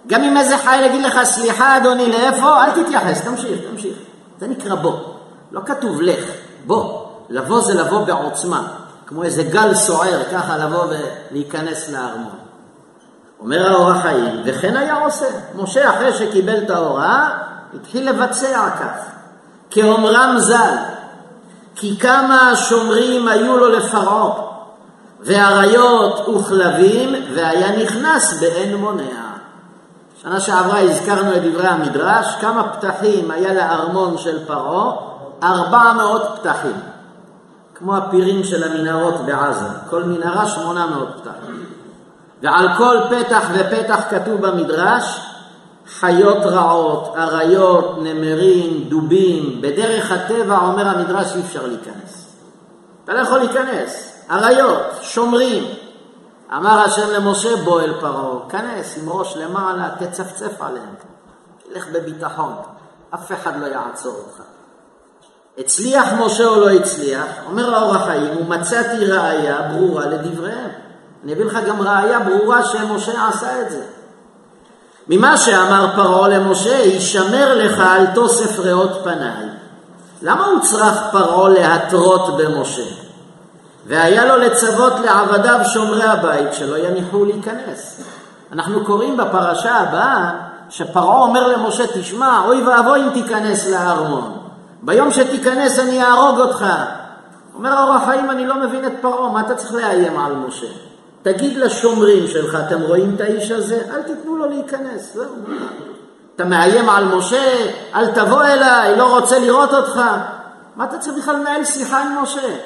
[0.07, 2.65] גם אם איזה חייל יגיד לך, סליחה אדוני, לאיפה?
[2.65, 3.97] אל תתייחס, תמשיך, תמשיך.
[4.41, 4.99] זה נקרא בוא.
[5.53, 6.25] לא כתוב לך,
[6.67, 7.07] בוא.
[7.29, 8.63] לבוא זה לבוא בעוצמה.
[9.07, 10.85] כמו איזה גל סוער, ככה לבוא
[11.31, 12.37] ולהיכנס לארמון.
[13.41, 15.27] אומר האור החיים, וכן היה עושה.
[15.57, 19.11] משה, אחרי שקיבל את ההוראה, התחיל לבצע כך.
[19.71, 20.77] כאומרם ז"ל,
[21.77, 24.31] כי כמה שומרים היו לו לפרעה,
[25.21, 29.27] ואריות וכלבים, והיה נכנס באין מונע.
[30.23, 34.93] שנה שעברה הזכרנו את דברי המדרש, כמה פתחים היה לארמון של פרעה?
[35.43, 36.81] ארבע מאות פתחים.
[37.75, 41.65] כמו הפירים של המנהרות בעזה, כל מנהרה שמונה מאות פתחים.
[42.43, 45.21] ועל כל פתח ופתח כתוב במדרש,
[45.89, 52.27] חיות רעות, אריות, נמרים, דובים, בדרך הטבע אומר המדרש אי אפשר להיכנס.
[53.05, 55.65] אתה לא יכול להיכנס, אריות, שומרים.
[56.57, 60.95] אמר השם למשה בוא אל פרעה, כנס עם ראש למעלה, תצפצף עליהם,
[61.71, 62.55] לך בביטחון,
[63.15, 64.43] אף אחד לא יעצור אותך.
[65.59, 67.27] הצליח משה או לא הצליח?
[67.47, 70.71] אומר האור החיים, ומצאתי ראיה ברורה לדבריהם.
[71.25, 73.83] אני אביא לך גם ראיה ברורה שמשה עשה את זה.
[75.09, 79.45] ממה שאמר פרעה למשה, הישמר לך על תוסף ריאות פניי.
[80.23, 82.83] למה הוא צריך פרעה להתרות במשה?
[83.87, 88.01] והיה לו לצוות לעבדיו שומרי הבית שלא יניחו להיכנס.
[88.53, 90.31] אנחנו קוראים בפרשה הבאה
[90.71, 94.39] שפרעה אומר למשה, תשמע, אוי ואבוי אם תיכנס לארמון.
[94.83, 96.65] ביום שתיכנס אני אהרוג אותך.
[97.55, 100.67] אומר האור החיים, אני לא מבין את פרעה, מה אתה צריך לאיים על משה?
[101.27, 103.81] תגיד לשומרים שלך, אתם רואים את האיש הזה?
[103.95, 105.25] אל תיתנו לו להיכנס, זהו.
[106.35, 110.01] אתה מאיים על משה, אל תבוא אליי, לא רוצה לראות אותך.
[110.77, 112.57] מה אתה צריך בכלל לנהל שיחה עם משה?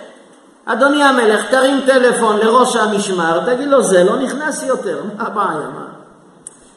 [0.65, 5.69] אדוני המלך, תרים טלפון לראש המשמר, תגיד לו, זה לא נכנס יותר, מה הבעיה?
[5.75, 5.87] מה?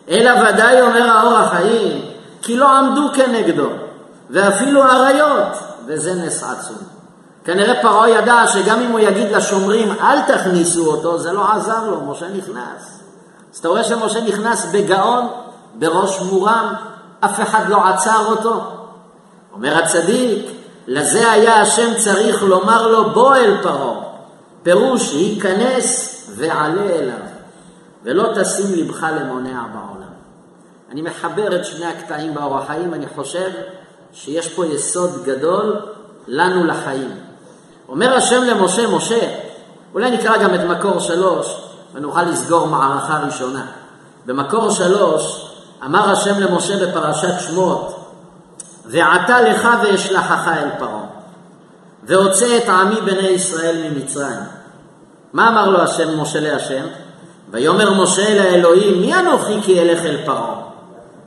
[0.09, 2.01] אלא ודאי אומר האור החיים,
[2.41, 3.69] כי לא עמדו כנגדו,
[4.29, 6.92] ואפילו אריות, וזה נס עצום.
[7.43, 12.01] כנראה פרעה ידע שגם אם הוא יגיד לשומרים, אל תכניסו אותו, זה לא עזר לו,
[12.01, 12.99] משה נכנס.
[13.53, 15.27] אז אתה רואה שמשה נכנס בגאון,
[15.75, 16.73] בראש מורם,
[17.19, 18.61] אף אחד לא עצר אותו.
[19.53, 20.45] אומר הצדיק,
[20.87, 24.03] לזה היה השם צריך לומר לו בוא אל פרעה.
[24.63, 27.17] פירוש היכנס ועלה אליו,
[28.03, 30.13] ולא תשים לבך למונע בעולם.
[30.91, 33.49] אני מחבר את שני הקטעים באור החיים, אני חושב
[34.13, 35.79] שיש פה יסוד גדול
[36.27, 37.22] לנו לחיים.
[37.93, 39.19] אומר השם למשה, משה,
[39.93, 41.57] אולי נקרא גם את מקור שלוש
[41.93, 43.65] ונוכל לסגור מערכה ראשונה.
[44.25, 45.51] במקור שלוש
[45.85, 48.09] אמר השם למשה בפרשת שמות,
[48.85, 51.05] ועתה לך ואשלחך אל פרעה,
[52.03, 54.39] והוצא את עמי בני ישראל ממצרים.
[55.33, 56.85] מה אמר לו השם משה להשם?
[57.51, 60.55] ויאמר משה אל האלוהים, מי אנוכי כי אלך אל פרעה?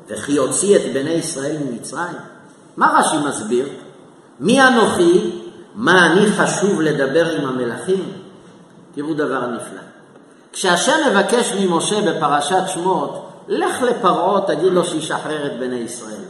[0.08, 2.16] וכי יוציא את בני ישראל ממצרים?
[2.76, 3.66] מה רש"י מסביר?
[4.40, 5.45] מי אנוכי?
[5.76, 8.12] מה אני חשוב לדבר עם המלכים?
[8.94, 9.80] תראו דבר נפלא.
[10.52, 16.22] כשהשם מבקש ממשה בפרשת שמות, לך לפרעה, תגיד לו שישחרר את בני ישראל.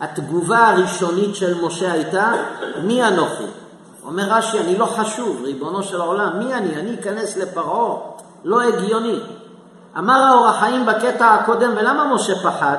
[0.00, 2.32] התגובה הראשונית של משה הייתה,
[2.82, 3.44] מי אנוכי?
[4.04, 6.74] אומר רש"י, אני לא חשוב, ריבונו של העולם, מי אני?
[6.74, 7.96] אני אכנס לפרעה?
[8.44, 9.20] לא הגיוני.
[9.98, 12.76] אמר האור החיים בקטע הקודם, ולמה משה פחד?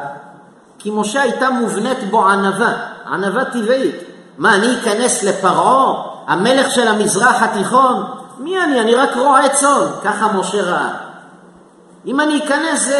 [0.79, 2.73] כי משה הייתה מובנית בו ענווה,
[3.05, 3.95] ענווה טבעית.
[4.37, 8.03] מה, אני אכנס לפרעה, המלך של המזרח התיכון?
[8.37, 8.81] מי אני?
[8.81, 10.93] אני רק רועה צאן, ככה משה ראה.
[12.05, 12.91] אם אני אכנס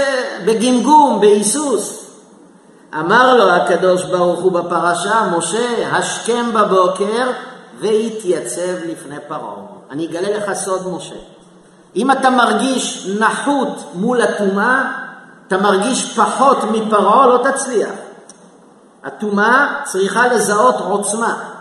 [0.46, 2.04] בגמגום, בהיסוס,
[3.00, 7.32] אמר לו הקדוש ברוך הוא בפרשה, משה, השכם בבוקר
[7.80, 9.54] והתייצב לפני פרעה.
[9.92, 11.16] אני אגלה לך סוד, משה.
[11.96, 14.84] אם אתה מרגיש נחות מול הטומאה,
[15.48, 17.90] אתה מרגיש פחות מפרעה, לא תצליח.
[19.04, 21.53] הטומאה צריכה לזהות עוצמה.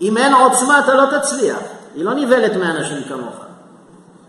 [0.00, 1.58] אם אין עוצמה אתה לא תצליח.
[1.94, 3.34] היא לא נבלת מאנשים כמוך.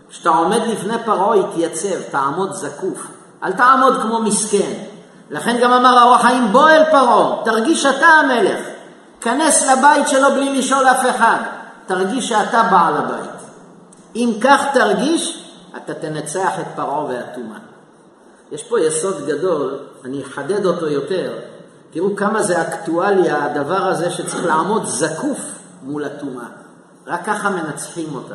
[0.08, 3.06] כשאתה עומד לפני פרעה, התייצב, תעמוד זקוף.
[3.42, 4.72] אל תעמוד כמו מסכן.
[5.30, 8.60] לכן גם אמר האור החיים, בוא אל פרעה, תרגיש אתה המלך.
[9.20, 11.36] כנס לבית שלו בלי לשאול אף אחד.
[11.86, 13.30] תרגיש שאתה בעל הבית.
[14.16, 17.58] אם כך תרגיש, אתה תנצח את פרעה והטומאה.
[18.52, 21.32] יש פה יסוד גדול, אני אחדד אותו יותר.
[21.90, 25.55] תראו כמה זה אקטואליה, הדבר הזה שצריך לעמוד זקוף
[25.86, 26.46] מול הטומאה.
[27.06, 28.34] רק ככה מנצחים אותה.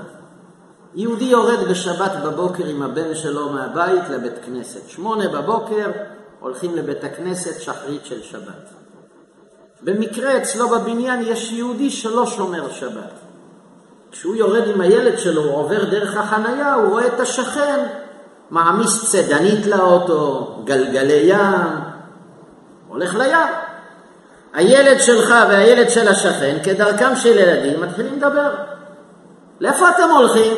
[0.96, 4.90] יהודי יורד בשבת בבוקר עם הבן שלו מהבית לבית כנסת.
[4.90, 5.92] שמונה בבוקר
[6.40, 8.70] הולכים לבית הכנסת שחרית של שבת.
[9.82, 13.12] במקרה אצלו בבניין יש יהודי שלא שומר שבת.
[14.12, 17.88] כשהוא יורד עם הילד שלו, הוא עובר דרך החנייה, הוא רואה את השכן
[18.50, 21.82] מעמיס צדנית לאוטו, גלגלי ים,
[22.88, 23.61] הולך לים.
[24.54, 28.56] הילד שלך והילד של השכן, כדרכם של ילדים, מתחילים לדבר.
[29.60, 30.54] לאיפה אתם הולכים?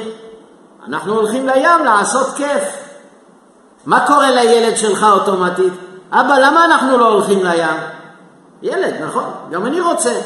[0.88, 2.64] אנחנו הולכים לים לעשות כיף.
[3.86, 5.74] מה קורה לילד שלך אוטומטית?
[6.12, 7.78] אבא, למה אנחנו לא הולכים לים?
[8.62, 10.22] ילד, נכון, גם אני רוצה.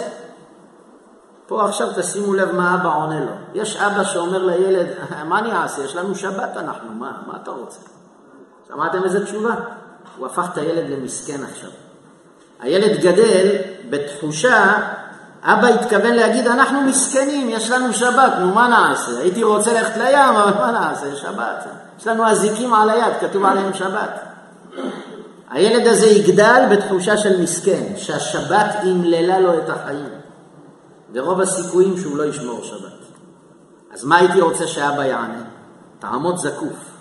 [1.47, 3.31] פה עכשיו תשימו לב מה אבא עונה לו.
[3.53, 4.87] יש אבא שאומר לילד,
[5.25, 5.83] מה אני אעשה?
[5.83, 7.79] יש לנו שבת אנחנו, מה, מה אתה רוצה?
[8.67, 9.53] שמעתם איזה תשובה?
[10.17, 11.69] הוא הפך את הילד למסכן עכשיו.
[12.59, 13.47] הילד גדל
[13.89, 14.73] בתחושה,
[15.43, 19.19] אבא התכוון להגיד, אנחנו מסכנים, יש לנו שבת, נו מה נעשה?
[19.19, 21.15] הייתי רוצה ללכת לים, אבל מה נעשה?
[21.15, 21.67] שבת.
[21.99, 24.19] יש לנו אזיקים על היד, כתוב עליהם שבת.
[25.49, 30.09] הילד הזה יגדל בתחושה של מסכן, שהשבת ימללה לו את החיים.
[31.13, 32.97] ורוב הסיכויים שהוא לא ישמור שבת.
[33.93, 35.43] אז מה הייתי רוצה שאבא יענה?
[35.99, 36.97] תעמוד זקוף.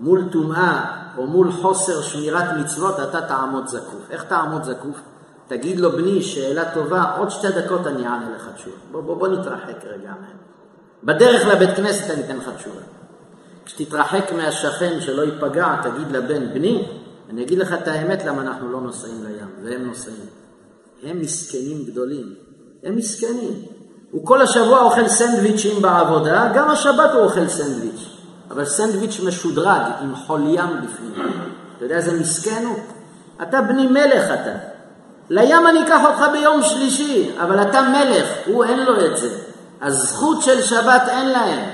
[0.00, 0.84] מול טומאה
[1.18, 4.10] או מול חוסר שמירת מצוות אתה תעמוד זקוף.
[4.10, 5.00] איך תעמוד זקוף?
[5.48, 8.76] תגיד לו, בני, שאלה טובה, עוד שתי דקות אני אענה לך תשובה.
[8.92, 10.12] בוא, בוא, בוא נתרחק רגע.
[11.04, 12.80] בדרך לבית כנסת אני אתן לך תשובה.
[13.64, 16.88] כשתתרחק מהשכן שלא ייפגע, תגיד לבן, בני,
[17.30, 20.16] אני אגיד לך את האמת למה אנחנו לא נוסעים לים, והם נוסעים.
[21.02, 22.34] הם מסכנים גדולים.
[22.82, 23.62] הם מסכנים.
[24.10, 28.07] הוא כל השבוע אוכל סנדוויצ'ים בעבודה, גם השבת הוא אוכל סנדוויץ'.
[28.50, 31.30] אבל סנדוויץ' משודרג עם חול ים בפנים.
[31.76, 32.78] אתה יודע איזה מסכן הוא?
[33.42, 34.52] אתה בני מלך אתה.
[35.30, 39.28] לים אני אקח אותך ביום שלישי, אבל אתה מלך, הוא אין לו את זה.
[39.82, 41.70] הזכות של שבת אין להם.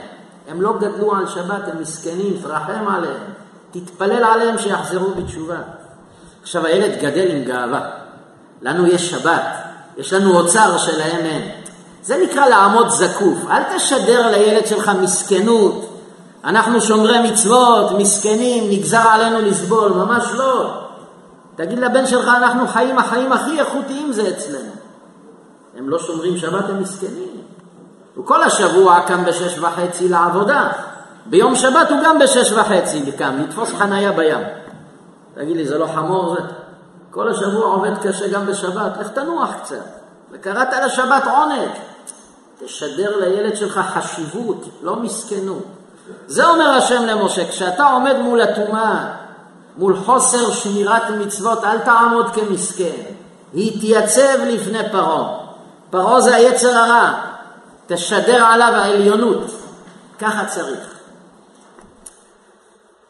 [0.49, 3.33] הם לא גדלו על שבת, הם מסכנים, תרחם עליהם.
[3.70, 5.59] תתפלל עליהם שיחזרו בתשובה.
[6.43, 7.91] עכשיו הילד גדל עם גאווה.
[8.62, 9.43] לנו יש שבת,
[9.97, 11.51] יש לנו אוצר שלהם אין.
[12.03, 13.39] זה נקרא לעמוד זקוף.
[13.51, 15.93] אל תשדר לילד שלך מסכנות.
[16.45, 20.70] אנחנו שומרי מצוות, מסכנים, נגזר עלינו לסבול, ממש לא.
[21.57, 24.70] תגיד לבן שלך, אנחנו חיים החיים הכי איכותיים זה אצלנו.
[25.76, 27.42] הם לא שומרים שבת, הם מסכנים.
[28.14, 30.68] הוא כל השבוע קם בשש וחצי לעבודה.
[31.26, 34.38] ביום שבת הוא גם בשש וחצי קם, לתפוס חניה בים.
[35.34, 36.40] תגיד לי, זה לא חמור זה?
[37.11, 39.84] כל השבוע עובד קשה גם בשבת, לך תנוח קצת.
[40.32, 41.70] וקראת לשבת עונג.
[42.64, 45.74] תשדר לילד שלך חשיבות, לא מסכנות.
[46.27, 49.15] זה אומר השם למשה, כשאתה עומד מול הטומאה,
[49.77, 53.03] מול חוסר שמירת מצוות, אל תעמוד כמסכן.
[53.55, 55.39] התייצב לפני פרעה.
[55.91, 57.21] פרעה זה היצר הרע.
[57.87, 59.51] תשדר עליו העליונות.
[60.19, 60.95] ככה צריך.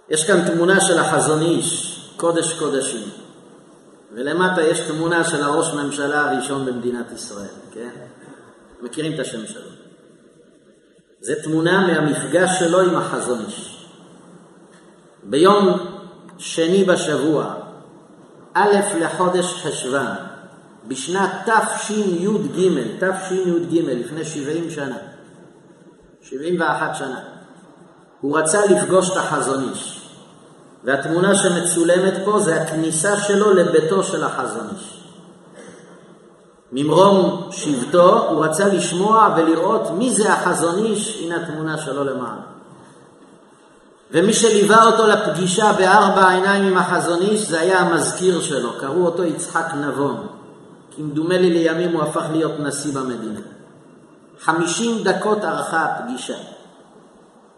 [0.09, 3.09] יש כאן תמונה של החזון איש, קודש קודשים.
[4.13, 7.91] ולמטה יש תמונה של הראש ממשלה הראשון במדינת ישראל, כן?
[8.83, 9.74] מכירים את השם שלו.
[11.25, 13.87] זה תמונה מהמפגש שלו עם החזון איש.
[15.23, 15.79] ביום
[16.39, 17.55] שני בשבוע,
[18.55, 20.07] א' לחודש חשוון,
[20.89, 22.59] בשנת תשי"ג,
[23.01, 24.97] תשי"ג, לפני 70 שנה,
[26.23, 27.21] 71 שנה,
[28.21, 30.01] הוא רצה לפגוש את החזון איש.
[30.85, 34.94] והתמונה שמצולמת פה זה הכניסה שלו לביתו של החזון איש.
[36.77, 42.41] ממרום שבטו הוא רצה לשמוע ולראות מי זה החזון איש, הנה התמונה שלו למעלה.
[44.11, 49.25] ומי שליווה אותו לפגישה בארבע עיניים עם החזון איש זה היה המזכיר שלו, קראו אותו
[49.25, 50.27] יצחק נבון.
[50.97, 53.41] כמדומה לי לימים הוא הפך להיות נשיא במדינה.
[54.41, 56.37] חמישים דקות ארכה הפגישה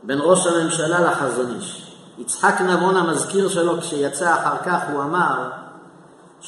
[0.02, 1.92] בין ראש הממשלה לחזון איש.
[2.18, 5.48] יצחק נבון המזכיר שלו, כשיצא אחר כך, הוא אמר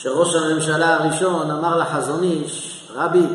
[0.01, 3.27] שראש הממשלה הראשון אמר לחזון איש, רבי,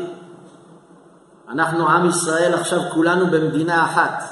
[1.48, 4.22] אנחנו עם ישראל עכשיו כולנו במדינה אחת.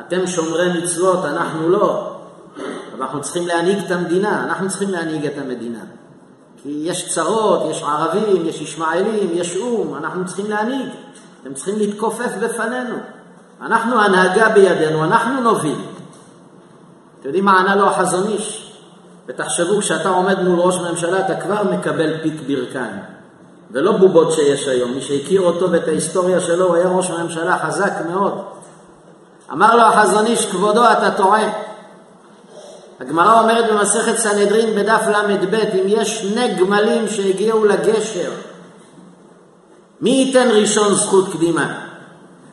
[0.00, 2.16] אתם שומרי מצוות, אנחנו לא.
[2.98, 5.78] אנחנו צריכים להנהיג את המדינה, אנחנו צריכים להנהיג את המדינה.
[6.62, 10.88] כי יש צרות, יש ערבים, יש ישמעאלים, יש או"ם, אנחנו צריכים להנהיג.
[11.42, 12.96] אתם צריכים להתכופף בפנינו.
[13.62, 15.78] אנחנו הנהגה בידינו, אנחנו נוביל.
[17.20, 18.59] אתם יודעים מה ענה לו החזון איש?
[19.30, 22.96] ותחשבו, כשאתה עומד מול ראש ממשלה, אתה כבר מקבל פיק ברכיים.
[23.70, 24.90] ולא בובות שיש היום.
[24.90, 28.42] מי שהכיר אותו ואת ההיסטוריה שלו, הוא היה ראש ממשלה חזק מאוד.
[29.52, 31.48] אמר לו החזון איש, כבודו, אתה טועה.
[33.00, 38.30] הגמרא אומרת במסכת סנהדרין בדף ל"ב, אם יש שני גמלים שהגיעו לגשר,
[40.00, 41.74] מי ייתן ראשון זכות קדימה?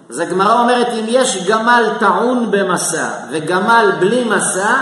[0.10, 4.74] אז הגמרא אומרת, אם יש גמל טעון במסע וגמל בלי מסע,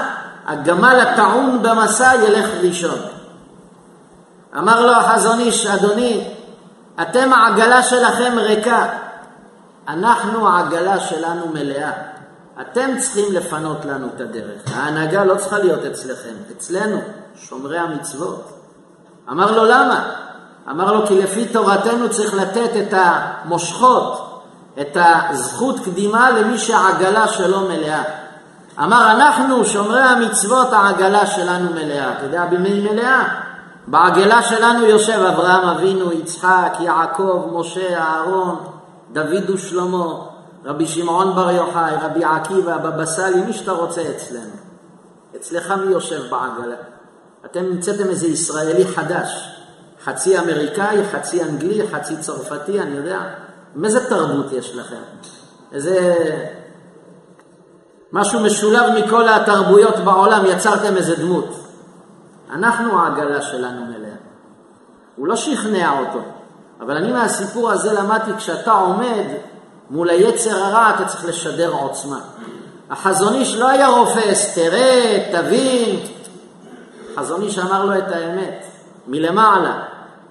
[0.47, 2.99] הגמל הטעון במסע ילך ראשון.
[4.57, 6.27] אמר לו החזון איש, אדוני,
[7.01, 8.85] אתם העגלה שלכם ריקה,
[9.87, 11.91] אנחנו העגלה שלנו מלאה.
[12.61, 14.61] אתם צריכים לפנות לנו את הדרך.
[14.75, 17.01] ההנהגה לא צריכה להיות אצלכם, אצלנו,
[17.35, 18.51] שומרי המצוות.
[19.29, 20.11] אמר לו למה?
[20.69, 24.41] אמר לו כי לפי תורתנו צריך לתת את המושכות,
[24.81, 24.97] את
[25.29, 28.24] הזכות קדימה למי שהעגלה שלו מלאה.
[28.83, 32.11] אמר אנחנו שומרי המצוות העגלה שלנו מלאה.
[32.17, 33.23] אתה יודע במי מלאה?
[33.87, 38.55] בעגלה שלנו יושב אברהם אבינו, יצחק, יעקב, משה, אהרון,
[39.13, 40.13] דוד ושלמה,
[40.65, 44.55] רבי שמעון בר יוחאי, רבי עקיבא, בבא סאלי, מי שאתה רוצה אצלנו.
[45.35, 46.75] אצלך מי יושב בעגלה?
[47.45, 49.49] אתם המצאתם איזה ישראלי חדש,
[50.03, 53.19] חצי אמריקאי, חצי אנגלי, חצי צרפתי, אני יודע.
[53.75, 54.95] מאיזה תרבות יש לכם?
[55.71, 56.15] איזה...
[58.11, 61.59] משהו משולב מכל התרבויות בעולם, יצרתם איזה דמות.
[62.51, 64.15] אנחנו העגלה שלנו מלאה.
[65.15, 66.19] הוא לא שכנע אותו,
[66.81, 69.25] אבל אני מהסיפור הזה למדתי, כשאתה עומד
[69.89, 72.19] מול היצר הרע, אתה צריך לשדר עוצמה.
[72.89, 75.99] החזון איש לא היה רופס, תראה, תבין.
[77.13, 78.65] החזון איש אמר לו את האמת,
[79.07, 79.79] מלמעלה.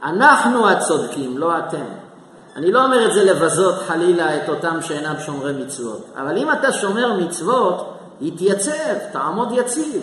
[0.03, 2.04] אנחנו הצודקים, לא אתם.
[2.57, 6.73] אני לא אומר את זה לבזות חלילה את אותם שאינם שומרי מצוות, אבל אם אתה
[6.73, 10.03] שומר מצוות, התייצב, תעמוד יציב.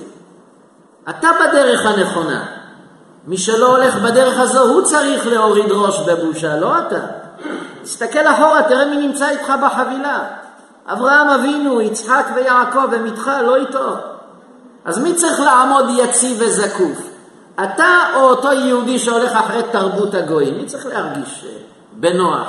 [1.10, 2.46] אתה בדרך הנכונה.
[3.28, 7.00] מי שלא הולך בדרך הזו, הוא צריך להוריד ראש בבושה, לא אתה.
[7.84, 10.24] תסתכל אחורה, תראה מי נמצא איתך בחבילה.
[10.88, 13.96] אברהם אבינו, יצחק ויעקב, הם איתך, לא איתו.
[14.86, 16.98] אז מי צריך לעמוד יציב וזקוף?
[17.64, 20.58] אתה או אותו יהודי שהולך אחרי תרבות הגויים?
[20.58, 21.62] מי צריך להרגיש אה,
[21.94, 22.48] בנוח?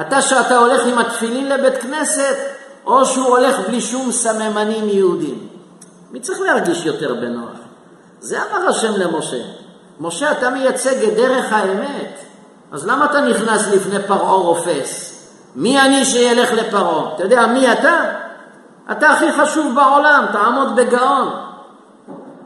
[0.00, 2.36] אתה שאתה הולך עם התפילין לבית כנסת,
[2.86, 5.48] או שהוא הולך בלי שום סממנים יהודים?
[6.10, 7.58] מי צריך להרגיש יותר בנוח?
[8.20, 9.42] זה אמר השם למשה.
[10.00, 12.18] משה, אתה מייצג את דרך האמת,
[12.72, 15.14] אז למה אתה נכנס לפני פרעה רופס?
[15.56, 17.14] מי אני שילך לפרעה?
[17.14, 18.04] אתה יודע מי אתה?
[18.92, 21.28] אתה הכי חשוב בעולם, תעמוד בגאון.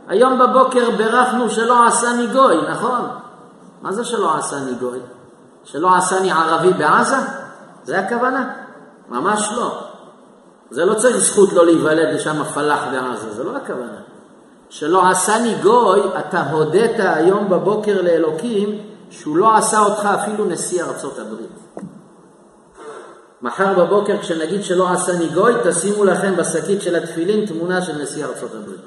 [0.09, 3.09] היום בבוקר בירכנו שלא עשני גוי, נכון?
[3.83, 4.99] מה זה שלא עשני גוי?
[5.65, 7.17] שלא עשני ערבי בעזה?
[7.85, 8.53] זה הכוונה?
[9.09, 9.79] ממש לא.
[10.71, 13.99] זה לא צריך זכות לא להיוולד לשם פלאח בעזה, זה לא הכוונה.
[14.71, 18.79] שלא עשני גוי, אתה הודית היום בבוקר לאלוקים
[19.11, 21.63] שהוא לא עשה אותך אפילו נשיא ארצות הברית.
[23.43, 28.51] מחר בבוקר כשנגיד שלא עשני גוי, תשימו לכם בשקית של התפילין תמונה של נשיא ארצות
[28.55, 28.81] הברית.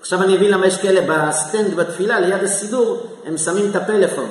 [0.00, 4.28] עכשיו אני מבין למה יש כאלה בסטנד בתפילה, ליד הסידור, הם שמים את הפלאפון.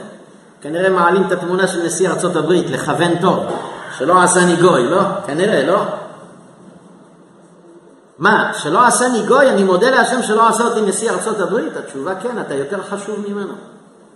[0.61, 3.45] כנראה מעלים את התמונה של נשיא ארצות הברית, לכוון טוב,
[3.97, 5.01] שלא עשני גוי, לא?
[5.27, 5.83] כנראה, לא?
[8.19, 11.77] מה, שלא עשני גוי, אני מודה להשם שלא עשה אותי נשיא ארצות הברית?
[11.77, 13.53] התשובה כן, אתה יותר חשוב ממנו.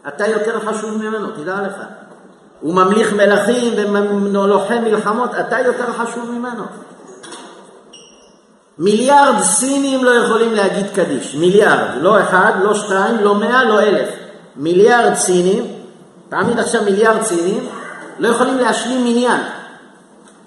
[0.07, 1.75] אתה יותר חשוב ממנו, תדע לך.
[2.61, 3.73] הוא ממליך מלכים
[4.33, 6.63] ולוחם מלחמות, אתה יותר חשוב ממנו.
[8.79, 14.09] מיליארד סינים לא יכולים להגיד קדיש, מיליארד, לא אחד, לא שתיים, לא מאה, לא אלף.
[14.55, 15.74] מיליארד סינים,
[16.36, 17.69] תעמיד עכשיו מיליארד סינים,
[18.19, 19.41] לא יכולים להשלים מניין.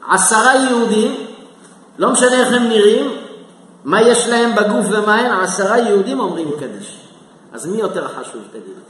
[0.09, 1.27] עשרה יהודים,
[1.99, 3.11] לא משנה איך הם נראים,
[3.85, 5.33] מה יש להם בגוף ומה אין?
[5.33, 7.01] עשרה יהודים אומרים קדיש.
[7.53, 8.81] אז מי יותר חשוב, תגידו?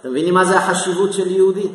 [0.00, 1.68] אתם מבינים מה זה החשיבות של יהודי?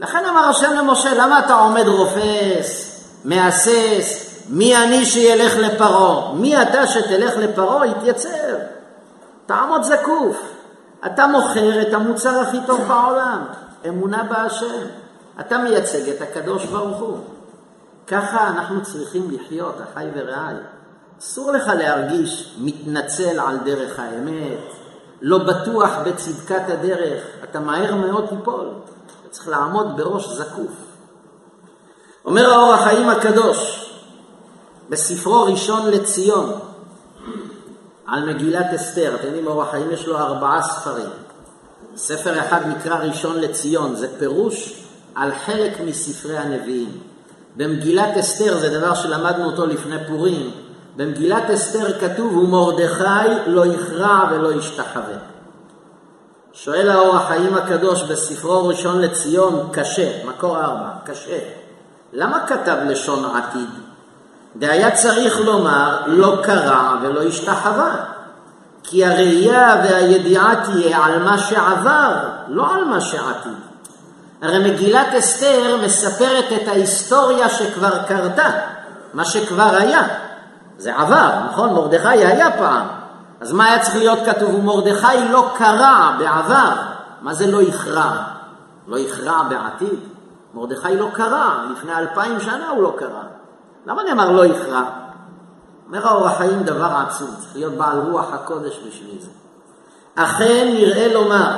[0.00, 6.32] לכן אמר השם למשה, למה אתה עומד רופס, מהסס, מי אני שילך לפרעה?
[6.34, 7.86] מי אתה שתלך לפרעה?
[7.86, 8.56] יתייצב.
[9.46, 10.36] תעמוד זקוף.
[11.06, 13.44] אתה מוכר את המוצר הכי טוב בעולם,
[13.88, 14.86] אמונה בהשם.
[15.40, 17.18] אתה מייצג את הקדוש ברוך הוא.
[18.06, 20.54] ככה אנחנו צריכים לחיות, אחי ורעי.
[21.20, 24.58] אסור לך להרגיש מתנצל על דרך האמת,
[25.20, 28.68] לא בטוח בצדקת הדרך, אתה מהר מאוד תיפול.
[29.20, 30.72] אתה צריך לעמוד בראש זקוף.
[32.24, 33.90] אומר האור החיים הקדוש
[34.90, 36.52] בספרו ראשון לציון
[38.06, 41.10] על מגילת אסתר, אתם יודעים, אור החיים יש לו ארבעה ספרים.
[41.96, 44.82] ספר אחד נקרא ראשון לציון, זה פירוש
[45.14, 47.00] על חלק מספרי הנביאים.
[47.56, 50.50] במגילת אסתר, זה דבר שלמדנו אותו לפני פורים,
[50.96, 55.16] במגילת אסתר כתוב, ומרדכי לא יכרע ולא ישתחווה.
[56.52, 61.38] שואל האור החיים הקדוש בספרו ראשון לציון, קשה, מקור ארבע, קשה.
[62.12, 63.68] למה כתב לשון עתיד?
[64.56, 68.15] דהיה צריך לומר, לא קרע ולא השתחווה.
[68.86, 72.12] כי הראייה והידיעה תהיה על מה שעבר,
[72.48, 73.52] לא על מה שעתיד.
[74.42, 78.50] הרי מגילת אסתר מספרת את ההיסטוריה שכבר קרתה,
[79.14, 80.02] מה שכבר היה.
[80.78, 81.72] זה עבר, נכון?
[81.72, 82.86] מרדכי היה פעם.
[83.40, 84.54] אז מה היה צריך להיות כתוב?
[84.54, 86.70] ומרדכי לא קרע בעבר.
[87.22, 88.16] מה זה לא יכרע?
[88.86, 90.00] לא יכרע בעתיד?
[90.54, 93.22] מרדכי לא קרע, לפני אלפיים שנה הוא לא קרע.
[93.86, 94.82] למה נאמר לא יכרע?
[95.88, 99.28] אומר האור החיים דבר עצום, צריך להיות בעל רוח הקודש בשביל זה.
[100.14, 101.50] אכן נראה לומר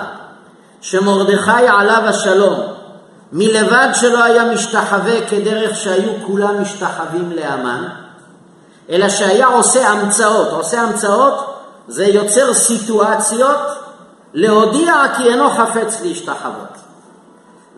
[0.80, 2.60] שמרדכי עליו השלום,
[3.32, 7.88] מלבד שלא היה משתחווה כדרך שהיו כולם משתחווים לאמן,
[8.90, 10.48] אלא שהיה עושה המצאות.
[10.48, 11.54] עושה המצאות
[11.88, 13.60] זה יוצר סיטואציות
[14.34, 16.78] להודיע כי אינו חפץ להשתחוות.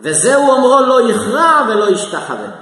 [0.01, 2.60] וזהו אומרו לא יכרע ולא ישתחווה.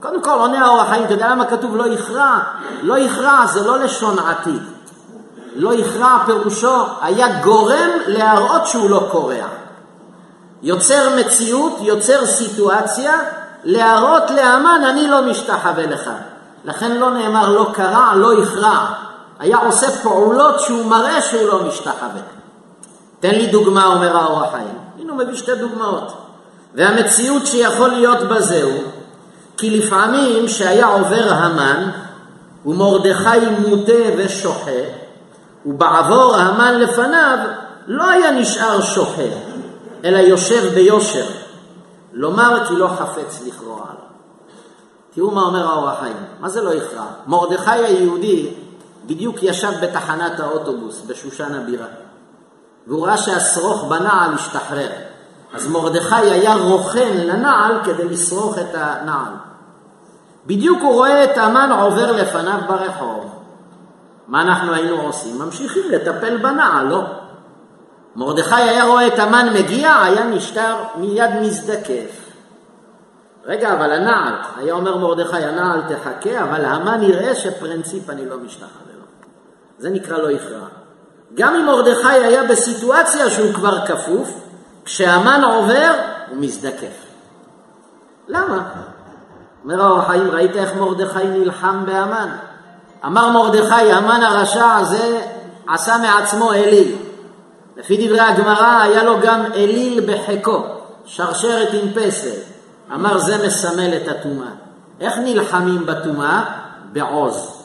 [0.00, 2.38] קודם כל עונה האור החיים, אתה יודע למה כתוב לא יכרע?
[2.82, 4.62] לא יכרע זה לא לשון עתיד.
[5.54, 9.46] לא יכרע פירושו היה גורם להראות שהוא לא קורע.
[10.62, 13.14] יוצר מציאות, יוצר סיטואציה,
[13.64, 16.10] להראות לאמן אני לא משתחווה לך.
[16.64, 18.86] לכן לא נאמר לא קרע, לא יכרע.
[19.38, 22.20] היה עושה פעולות שהוא מראה שהוא לא משתחווה.
[23.20, 24.78] תן לי דוגמה, אומר האור החיים.
[24.98, 26.12] הנה הוא מביא שתי דוגמאות.
[26.74, 28.82] והמציאות שיכול להיות בזה הוא
[29.60, 31.90] כי לפעמים שהיה עובר המן
[32.66, 34.80] ומרדכי מוטה ושוחה
[35.66, 37.38] ובעבור המן לפניו
[37.86, 39.22] לא היה נשאר שוחה
[40.04, 41.24] אלא יושב ביושר
[42.12, 44.10] לומר כי לא חפץ לכרוע עליו.
[45.14, 47.06] תראו מה אומר האור החיים, מה זה לא יכרע?
[47.26, 48.54] מרדכי היהודי
[49.06, 51.86] בדיוק ישב בתחנת האוטובוס בשושן הבירה
[52.86, 54.90] והוא ראה שהשרוך בנעל השתחרר
[55.54, 59.49] אז מרדכי היה רוכן לנעל כדי לשרוך את הנעל.
[60.50, 63.34] בדיוק הוא רואה את המן עובר לפניו ברחוב.
[64.28, 65.38] מה אנחנו היינו עושים?
[65.38, 67.02] ממשיכים לטפל בנעל, לא?
[68.16, 72.32] מרדכי היה רואה את המן מגיע, היה נשטר מיד מזדקף.
[73.44, 78.92] רגע, אבל הנעל, היה אומר מרדכי, הנעל תחכה, אבל המן יראה שפרינציפ אני לא משתחווה
[78.98, 79.04] לו.
[79.78, 80.66] זה נקרא לא יכרע.
[81.34, 84.28] גם אם מרדכי היה בסיטואציה שהוא כבר כפוף,
[84.84, 85.92] כשהמן עובר,
[86.28, 87.06] הוא מזדקף.
[88.28, 88.62] למה?
[89.64, 92.28] אומר האור החיים, ראית איך מרדכי נלחם בהמן?
[93.06, 95.20] אמר מרדכי, המן הרשע הזה
[95.66, 96.96] עשה מעצמו אליל.
[97.76, 100.64] לפי דברי הגמרא, היה לו גם אליל בחיקו,
[101.04, 102.40] שרשרת עם פסל.
[102.94, 104.50] אמר, זה מסמל את הטומאה.
[105.00, 106.44] איך נלחמים בטומאה?
[106.92, 107.62] בעוז.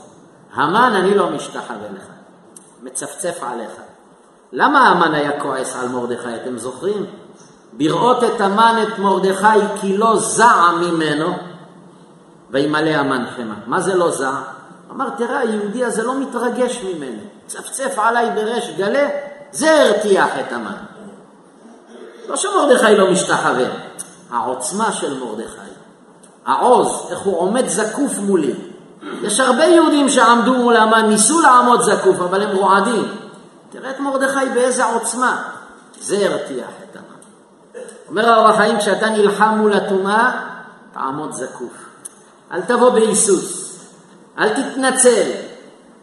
[0.54, 2.04] המן, אני לא משתחווה לך,
[2.84, 3.72] מצפצף עליך.
[4.52, 7.06] למה המן היה כועס על מרדכי, אתם זוכרים?
[7.74, 11.34] בראות את המן את מרדכי כי לא זע ממנו,
[12.56, 13.54] וימלא המן חמא.
[13.66, 14.32] מה זה לא זע?
[14.92, 17.22] אמר, תראה, היהודי הזה לא מתרגש ממנו.
[17.48, 19.08] צפצף עליי בריש גלה,
[19.52, 20.76] זה הרתיח את המן.
[22.30, 23.66] לא שמרדכי לא משתחווה,
[24.32, 25.72] העוצמה של מרדכי,
[26.46, 28.54] העוז, איך הוא עומד זקוף מולי.
[29.22, 33.08] יש הרבה יהודים שעמדו מול המן, ניסו לעמוד זקוף, אבל הם רועדים.
[33.70, 35.44] תראה את מרדכי באיזה עוצמה.
[36.02, 37.82] זה הרתיח את המן.
[38.10, 40.32] אומר האור החיים, כשאתה נלחם מול הטומאה,
[40.94, 41.85] תעמוד זקוף.
[42.56, 43.80] אל תבוא בהיסוס,
[44.40, 45.32] אל תתנצל,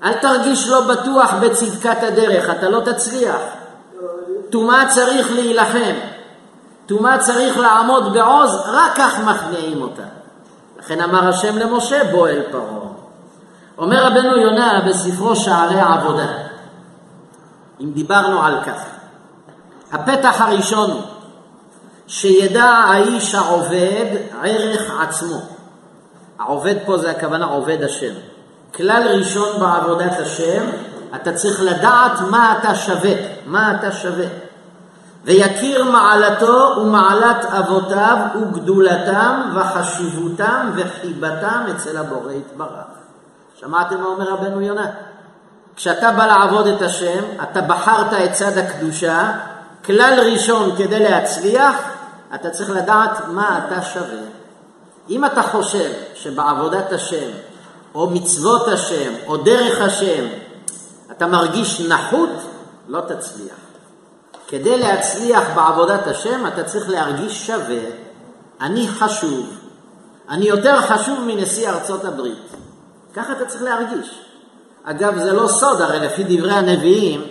[0.05, 3.41] אל תרגיש לא בטוח בצדקת הדרך, אתה לא תצליח.
[4.51, 5.95] טומאה צריך להילחם,
[6.87, 10.03] טומאה צריך לעמוד בעוז, רק כך מכניעים אותה.
[10.79, 12.83] לכן אמר השם למשה, בוא אל פרעה.
[13.79, 16.27] אומר רבנו יונה בספרו שערי עבודה,
[17.81, 18.83] אם דיברנו על כך.
[19.93, 21.01] הפתח הראשון
[22.07, 24.07] שידע האיש העובד
[24.43, 25.52] ערך עצמו.
[26.47, 28.13] העובד פה זה הכוונה עובד השם.
[28.75, 30.65] כלל ראשון בעבודת השם,
[31.15, 33.13] אתה צריך לדעת מה אתה שווה,
[33.47, 34.27] מה אתה שווה.
[35.25, 42.87] ויכיר מעלתו ומעלת אבותיו וגדולתם וחשיבותם וחיבתם אצל הבורא יתברך.
[43.61, 44.87] שמעתם מה אומר רבנו יונה?
[45.77, 49.33] כשאתה בא לעבוד את השם, אתה בחרת את צד הקדושה,
[49.85, 51.77] כלל ראשון כדי להצליח,
[52.35, 54.32] אתה צריך לדעת מה אתה שווה.
[55.11, 57.31] אם אתה חושב שבעבודת השם,
[57.95, 60.25] או מצוות השם, או דרך השם,
[61.11, 62.31] אתה מרגיש נחות,
[62.89, 63.57] לא תצליח.
[64.49, 67.83] כדי להצליח בעבודת השם, אתה צריך להרגיש שווה.
[68.61, 69.47] אני חשוב.
[70.29, 72.57] אני יותר חשוב מנשיא ארצות הברית.
[73.15, 74.21] ככה אתה צריך להרגיש.
[74.85, 77.23] אגב, זה לא סוד, הרי לפי דברי הנביאים,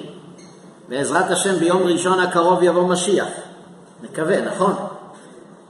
[0.90, 3.28] בעזרת השם ביום ראשון הקרוב יבוא משיח.
[4.04, 4.74] נקווה, נכון?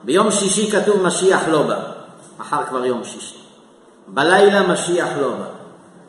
[0.04, 1.91] ביום שישי כתוב משיח לא בא,
[2.52, 3.38] מחר כבר יום שישי.
[4.08, 5.46] בלילה משיח לא בא.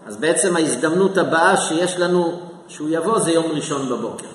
[0.07, 4.27] אז בעצם ההזדמנות הבאה שיש לנו שהוא יבוא זה יום ראשון בבוקר.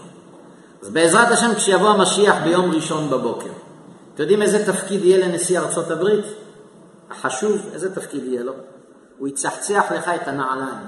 [0.82, 3.50] אז בעזרת השם כשיבוא המשיח ביום ראשון בבוקר,
[4.14, 6.26] אתם יודעים איזה תפקיד יהיה לנשיא ארצות הברית?
[7.12, 8.54] החשוב, איזה תפקיד יהיה לו?
[9.18, 10.88] הוא יצחצח לך את הנעליים.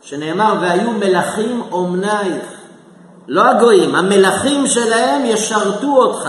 [0.00, 2.44] שנאמר, והיו מלכים אומנייך.
[3.28, 6.28] לא הגויים, המלכים שלהם ישרתו אותך.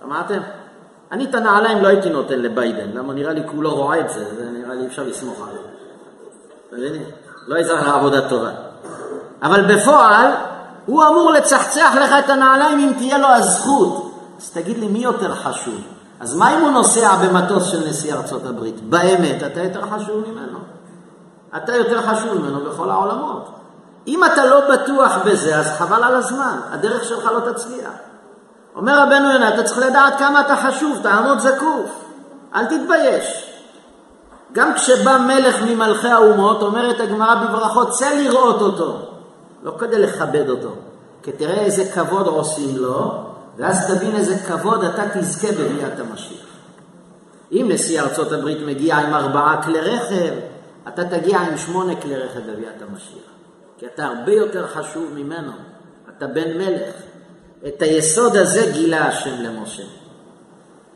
[0.00, 0.40] שמעתם?
[1.12, 4.50] אני את הנעליים לא הייתי נותן לביידן, למה נראה לי כולו רואה את זה, זה
[4.50, 6.90] נראה לי אפשר לסמוך עליו.
[7.46, 8.50] לא יזרח לעבודה טובה.
[9.42, 10.30] אבל בפועל,
[10.86, 14.14] הוא אמור לצחצח לך את הנעליים אם תהיה לו הזכות.
[14.38, 15.80] אז תגיד לי, מי יותר חשוב?
[16.20, 18.80] אז מה אם הוא נוסע במטוס של נשיא ארצות הברית?
[18.80, 20.58] באמת, אתה יותר חשוב ממנו.
[21.56, 23.48] אתה יותר חשוב ממנו בכל העולמות.
[24.06, 27.90] אם אתה לא בטוח בזה, אז חבל על הזמן, הדרך שלך לא תצליח.
[28.76, 32.04] אומר רבנו יונה, אתה צריך לדעת כמה אתה חשוב, תעמוד זקוף,
[32.54, 33.46] אל תתבייש.
[34.52, 38.98] גם כשבא מלך ממלכי האומות, אומרת הגמרא בברכות, צא לראות אותו,
[39.62, 40.74] לא כדי לכבד אותו,
[41.22, 43.12] כי תראה איזה כבוד עושים לו,
[43.56, 46.46] ואז תבין איזה כבוד אתה תזכה בביאת המשיח.
[47.52, 50.32] אם נשיא ארצות הברית מגיע עם ארבעה כלי רכב,
[50.88, 53.30] אתה תגיע עם שמונה כלי רכב בביאת המשיח.
[53.78, 55.52] כי אתה הרבה יותר חשוב ממנו,
[56.16, 56.94] אתה בן מלך.
[57.68, 59.82] את היסוד הזה גילה השם למשה.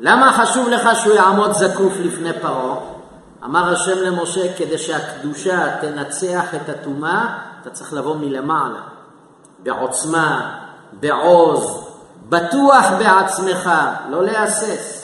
[0.01, 2.77] למה חשוב לך שהוא יעמוד זקוף לפני פרעה?
[3.45, 8.81] אמר השם למשה, כדי שהקדושה תנצח את הטומאה, אתה צריך לבוא מלמעלה,
[9.63, 10.59] בעוצמה,
[10.93, 11.89] בעוז,
[12.29, 13.71] בטוח בעצמך,
[14.11, 15.01] לא להסס.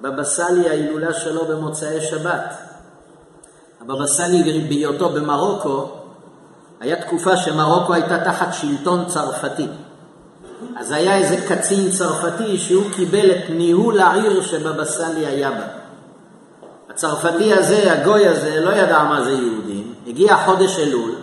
[0.00, 2.54] בבא סאלי ההילולה שלו במוצאי שבת.
[3.80, 5.88] הבבא סאלי בהיותו במרוקו,
[6.80, 9.68] היה תקופה שמרוקו הייתה תחת שלטון צרפתי.
[10.76, 15.66] אז היה איזה קצין צרפתי שהוא קיבל את ניהול העיר שבבא סאלי היה בה.
[16.90, 19.94] הצרפתי הזה, הגוי הזה, לא ידע מה זה יהודים.
[20.06, 21.14] הגיע חודש אלול,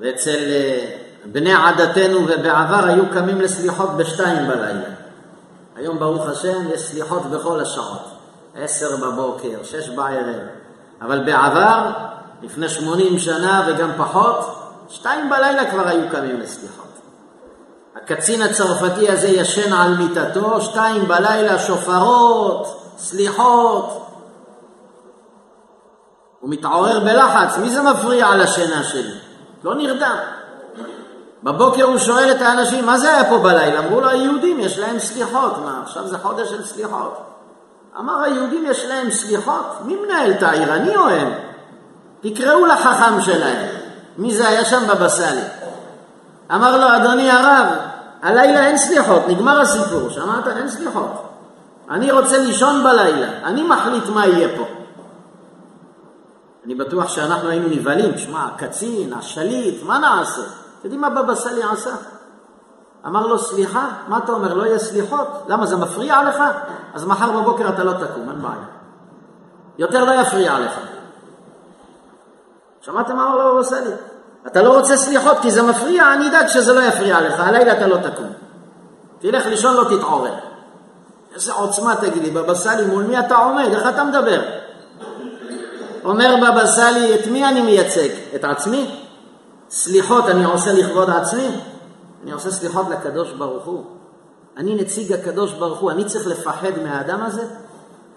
[0.00, 4.88] ואצל אה, בני עדתנו ובעבר היו קמים לסליחות בשתיים בלילה.
[5.76, 8.10] היום ברוך השם יש סליחות בכל השעות,
[8.54, 10.40] עשר בבוקר, שש בערב,
[11.02, 11.90] אבל בעבר,
[12.42, 14.58] לפני שמונים שנה וגם פחות,
[14.88, 16.83] שתיים בלילה כבר היו קמים לסליחות.
[17.96, 24.06] הקצין הצרפתי הזה ישן על מיטתו, שתיים בלילה שופרות, סליחות.
[26.40, 29.14] הוא מתעורר בלחץ, מי זה מפריע על השינה שלי?
[29.64, 30.16] לא נרדם.
[31.42, 33.78] בבוקר הוא שואל את האנשים, מה זה היה פה בלילה?
[33.78, 35.58] אמרו לו, היהודים יש להם סליחות.
[35.64, 37.18] מה, עכשיו זה חודש של סליחות.
[37.98, 39.78] אמר, היהודים יש להם סליחות?
[39.84, 41.32] מי מנהל את העיר, אני או הם?
[42.20, 43.66] תקראו לחכם שלהם.
[44.18, 45.40] מי זה היה שם בבא סאלי?
[46.50, 47.66] אמר לו, אדוני הרב,
[48.22, 50.10] הלילה אין סליחות, נגמר הסיפור.
[50.10, 50.46] שמעת?
[50.46, 51.24] אין סליחות.
[51.90, 54.64] אני רוצה לישון בלילה, אני מחליט מה יהיה פה.
[56.64, 60.42] אני בטוח שאנחנו היינו נבהלים, שמע, הקצין, השליט, מה נעשה?
[60.42, 61.90] אתם יודעים מה בבא סאלי עשה?
[63.06, 65.28] אמר לו, סליחה, מה אתה אומר, לא יהיה סליחות?
[65.48, 66.42] למה, זה מפריע לך?
[66.94, 68.64] אז מחר בבוקר אתה לא תקום, אין בעיה.
[69.78, 70.72] יותר לא יפריע לך.
[72.80, 73.90] שמעתם מה אמר לו בבא סאלי?
[74.46, 77.86] אתה לא רוצה סליחות כי זה מפריע, אני אדאג שזה לא יפריע לך, הלילה אתה
[77.86, 78.32] לא תקום.
[79.18, 80.34] תלך לישון, לא תתעורר.
[81.34, 83.68] איזה עוצמה תגידי, בבא סאלי, מול מי אתה עומד?
[83.72, 84.42] איך אתה מדבר?
[86.04, 88.08] אומר בבא סאלי, את מי אני מייצג?
[88.34, 89.00] את עצמי?
[89.70, 91.48] סליחות אני עושה לכבוד עצמי?
[92.22, 93.84] אני עושה סליחות לקדוש ברוך הוא.
[94.56, 97.42] אני נציג הקדוש ברוך הוא, אני צריך לפחד מהאדם הזה?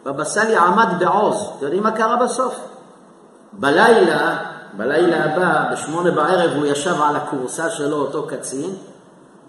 [0.05, 2.55] בבא סאלי עמד בעוז, אתם יודעים מה קרה בסוף?
[3.53, 4.37] בלילה,
[4.77, 8.75] בלילה הבא, בשמונה בערב, הוא ישב על הכורסה שלו, אותו קצין,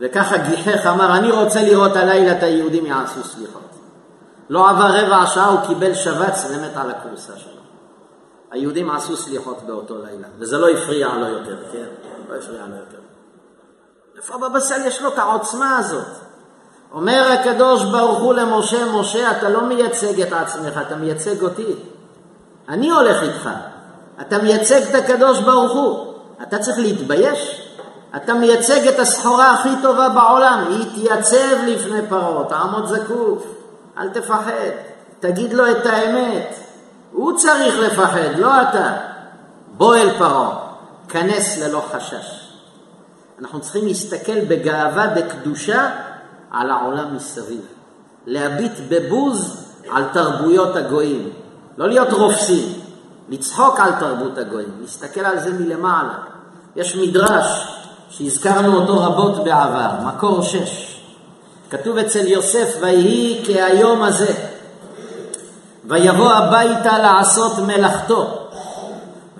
[0.01, 3.63] וככה גיחך, אמר, אני רוצה לראות הלילה את היהודים יעשו סליחות.
[4.51, 7.59] לא עבר רבע שעה, הוא קיבל שבץ ומת על הכורסה שלו.
[8.51, 11.85] היהודים עשו סליחות באותו לילה, וזה לא הפריע לו יותר, כן?
[12.29, 12.99] לא הפריע לו יותר.
[14.17, 16.07] איפה בבא סאלי יש לו את העוצמה הזאת?
[16.93, 21.75] אומר הקדוש ברוך הוא למשה, משה, אתה לא מייצג את עצמך, אתה מייצג אותי.
[22.69, 23.51] אני הולך איתך.
[24.21, 26.15] אתה מייצג את הקדוש ברוך הוא.
[26.43, 27.69] אתה צריך להתבייש?
[28.17, 33.45] אתה מייצג את הסחורה הכי טובה בעולם, היא תייצב לפני פרעה, תעמוד זקוף,
[33.99, 34.53] אל תפחד,
[35.21, 36.55] תגיד לו את האמת.
[37.13, 38.97] הוא צריך לפחד, לא אתה.
[39.77, 40.59] בוא אל פרעה,
[41.09, 42.49] כנס ללא חשש.
[43.41, 45.91] אנחנו צריכים להסתכל בגאווה, בקדושה,
[46.51, 47.61] על העולם מסביב.
[48.27, 51.31] להביט בבוז על תרבויות הגויים.
[51.79, 52.78] לא להיות רופסים,
[53.29, 56.15] לצחוק על תרבות הגויים, להסתכל על זה מלמעלה.
[56.77, 57.79] יש מדרש
[58.11, 61.01] שהזכרנו אותו רבות בעבר, מקור שש.
[61.71, 64.35] כתוב אצל יוסף, ויהי כהיום הזה.
[65.85, 68.49] ויבוא הביתה לעשות מלאכתו,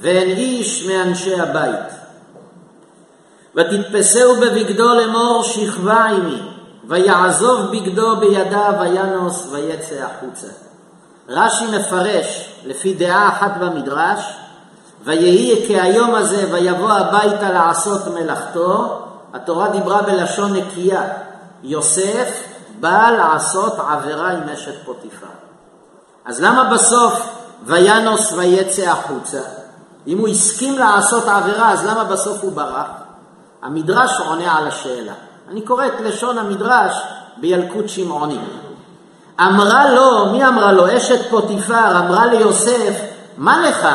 [0.01, 1.99] ואין איש מאנשי הבית.
[3.55, 6.43] ותתפסהו בבגדו לאמור שכבה עמי,
[6.89, 10.68] ויעזוב בגדו בידיו וינוס ויצא החוצה.
[11.29, 14.33] רש"י מפרש לפי דעה אחת במדרש,
[15.05, 19.03] ויהי כהיום הזה ויבוא הביתה לעשות מלאכתו,
[19.35, 21.03] התורה דיברה בלשון נקייה.
[21.63, 22.43] יוסף
[22.81, 25.27] בא לעשות עבירה עם אשת פוטיפר.
[26.25, 27.29] אז למה בסוף
[27.65, 29.41] וינוס ויצא החוצה?
[30.07, 32.87] אם הוא הסכים לעשות עבירה, אז למה בסוף הוא ברח?
[33.63, 35.13] המדרש עונה על השאלה.
[35.51, 37.03] אני קורא את לשון המדרש
[37.37, 38.39] בילקוט שמעוני.
[39.41, 40.97] אמרה לו, מי אמרה לו?
[40.97, 43.01] אשת פוטיפר אמרה ליוסף,
[43.39, 43.89] מה לך?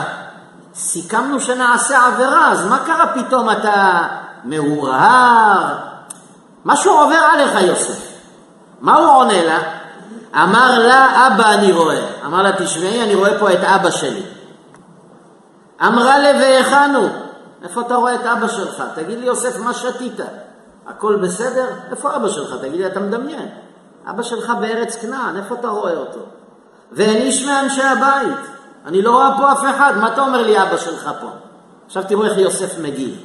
[0.76, 4.02] סיכמנו שנעשה עבירה, אז מה קרה פתאום אתה
[4.44, 5.76] מהורהר?
[6.66, 8.14] משהו עובר עליך, יוסף.
[8.82, 9.58] מה הוא עונה לה?
[10.36, 12.08] אמר לה, אבא אני רואה.
[12.26, 14.24] אמר לה, תשמעי, אני רואה פה את אבא שלי.
[15.86, 17.10] אמרה לה, והיכן הוא?
[17.64, 18.84] איפה אתה רואה את אבא שלך?
[18.96, 20.20] תגיד לי, יוסף, מה שתית?
[20.88, 21.66] הכל בסדר?
[21.91, 22.56] איפה אבא שלך?
[22.62, 23.50] תגיד לי, אתה מדמיין.
[24.10, 26.20] אבא שלך בארץ כנען, איפה אתה רואה אותו?
[26.91, 28.38] ואין איש מאנשי הבית.
[28.86, 31.28] אני לא רואה פה אף אחד, מה אתה אומר לי אבא שלך פה?
[31.86, 33.20] עכשיו תראו איך יוסף מגיב.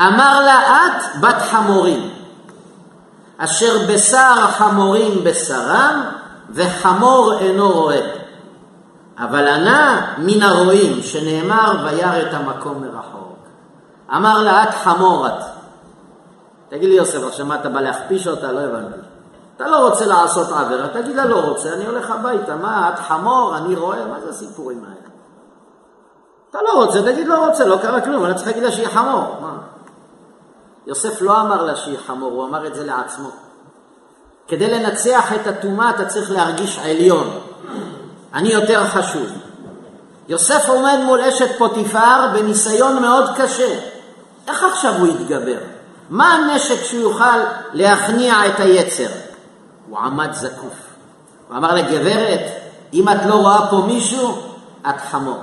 [0.00, 2.10] אמר לה, את בת חמורים,
[3.38, 6.04] אשר בשר חמורים בשרם,
[6.50, 8.00] וחמור אינו רואה.
[9.18, 13.36] אבל ענה מן הרועים, שנאמר, וירא את המקום מרחוק.
[14.16, 15.44] אמר לה, את חמור את.
[16.68, 18.52] תגיד לי, יוסף, עכשיו מה אתה בא להכפיש אותה?
[18.52, 19.07] לא הבנתי.
[19.58, 22.56] אתה לא רוצה לעשות עבירה, תגיד לה, לא רוצה, אני הולך הביתה.
[22.56, 24.04] מה, את חמור, אני רואה?
[24.04, 25.08] מה זה הסיפורים האלה?
[26.50, 29.36] אתה לא רוצה, תגיד לא רוצה, לא קרה כלום, אני צריך להגיד לה שהיא חמור.
[29.40, 29.56] מה?
[30.86, 33.28] יוסף לא אמר לה שהיא חמור, הוא אמר את זה לעצמו.
[34.48, 37.30] כדי לנצח את הטומאה אתה צריך להרגיש עליון.
[38.34, 39.26] אני יותר חשוב.
[40.28, 43.78] יוסף עומד מול אשת פוטיפר בניסיון מאוד קשה.
[44.48, 45.58] איך עכשיו הוא יתגבר?
[46.10, 47.38] מה הנשק שהוא יוכל
[47.72, 49.27] להכניע את היצר?
[49.88, 50.74] הוא עמד זקוף.
[51.48, 52.40] הוא אמר לה, גברת,
[52.92, 54.42] אם את לא רואה פה מישהו,
[54.88, 55.42] את חמור.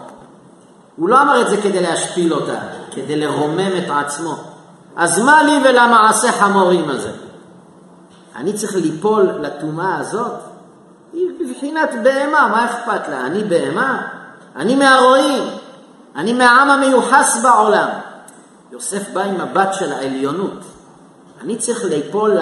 [0.96, 2.60] הוא לא אמר את זה כדי להשפיל אותה,
[2.91, 4.36] כדי לרומם את עצמו.
[4.96, 7.12] אז מה לי ולמעשה חמורים הזה?
[8.36, 10.32] אני צריך ליפול לטומאה הזאת?
[11.14, 13.26] היא בבחינת בהמה, מה אכפת לה?
[13.26, 14.08] אני בהמה?
[14.56, 15.43] אני מהרועים,
[16.16, 17.89] אני מהעם המיוחס בעולם.
[18.72, 20.60] יוסף בא עם מבט של העליונות.
[21.41, 22.38] אני צריך ליפול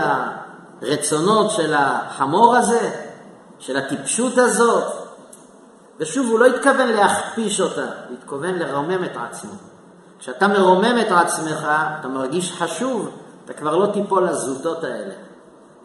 [0.84, 2.91] לרצונות של החמור הזה,
[3.59, 4.84] של הטיפשות הזאת.
[5.99, 9.51] ושוב, הוא לא התכוון להכפיש אותה, הוא התכוון לרומם את עצמו.
[10.19, 11.67] כשאתה מרומם את עצמך,
[11.99, 13.09] אתה מרגיש חשוב,
[13.45, 15.13] אתה כבר לא תיפול לזוטות האלה.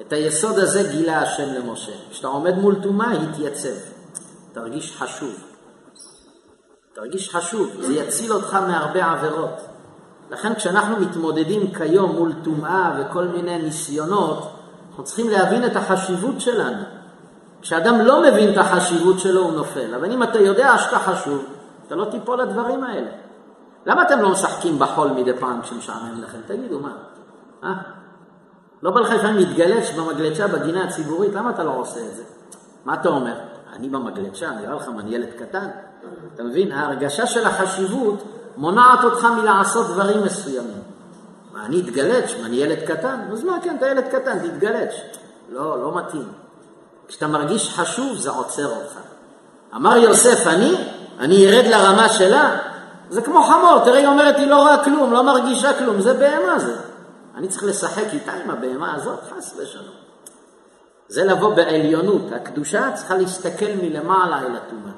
[0.01, 1.93] את היסוד הזה גילה השם למשה.
[2.11, 3.75] כשאתה עומד מול טומאה, התייצב.
[4.53, 5.35] תרגיש חשוב.
[6.93, 9.61] תרגיש חשוב, זה יציל אותך מהרבה עבירות.
[10.31, 14.58] לכן כשאנחנו מתמודדים כיום מול טומאה וכל מיני ניסיונות,
[14.99, 16.83] אנחנו צריכים להבין את החשיבות שלנו.
[17.61, 19.95] כשאדם לא מבין את החשיבות שלו, הוא נופל.
[19.95, 21.45] אבל אם אתה יודע שאתה חשוב,
[21.87, 23.11] אתה לא תיפול לדברים האלה.
[23.87, 26.39] למה אתם לא משחקים בחול מדי פעם כשמשעמם לכם?
[26.47, 26.93] תגידו, מה?
[27.65, 27.75] אה?
[28.83, 31.35] לא בא לך לפעמים להתגלש במגלשה בגינה הציבורית?
[31.35, 32.23] למה אתה לא עושה את זה?
[32.85, 33.35] מה אתה אומר?
[33.73, 35.69] אני במגלשה, נראה לך אני ילד קטן?
[36.35, 36.73] אתה מבין?
[36.73, 38.25] ההרגשה של החשיבות
[38.57, 40.83] מונעת אותך מלעשות דברים מסוימים.
[41.59, 42.35] מה, אני אתגלש?
[42.41, 43.21] מה, אני ילד קטן?
[43.33, 44.95] אז מה, כן, אתה ילד קטן, תתגלש.
[45.49, 46.29] לא, לא מתאים.
[47.09, 48.99] כשאתה מרגיש חשוב, זה עוצר אותך.
[49.75, 50.75] אמר יוסף, אני?
[51.19, 52.57] אני ארד לרמה שלה?
[53.11, 56.59] זה כמו חמור, תראה, היא אומרת, היא לא רואה כלום, לא מרגישה כלום, זה בהמה
[56.59, 56.77] זה.
[57.37, 59.95] אני צריך לשחק איתה עם הבהמה הזאת, חס ושלום.
[61.09, 62.33] זה לבוא בעליונות.
[62.33, 64.93] הקדושה צריכה להסתכל מלמעלה אל הטומאה.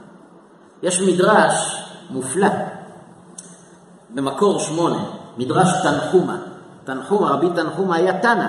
[0.83, 2.49] יש מדרש מופלא
[4.11, 5.05] במקור שמונה,
[5.39, 6.50] מדרש תנחומה.
[6.95, 8.47] תנחומה, רבי תנחומה היה תנא,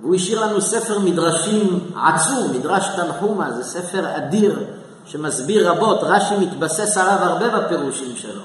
[0.00, 4.64] והוא השאיר לנו ספר מדרשים עצום, מדרש תנחומה, זה ספר אדיר
[5.06, 8.42] שמסביר רבות, רש"י מתבסס עליו הרבה בפירושים שלו.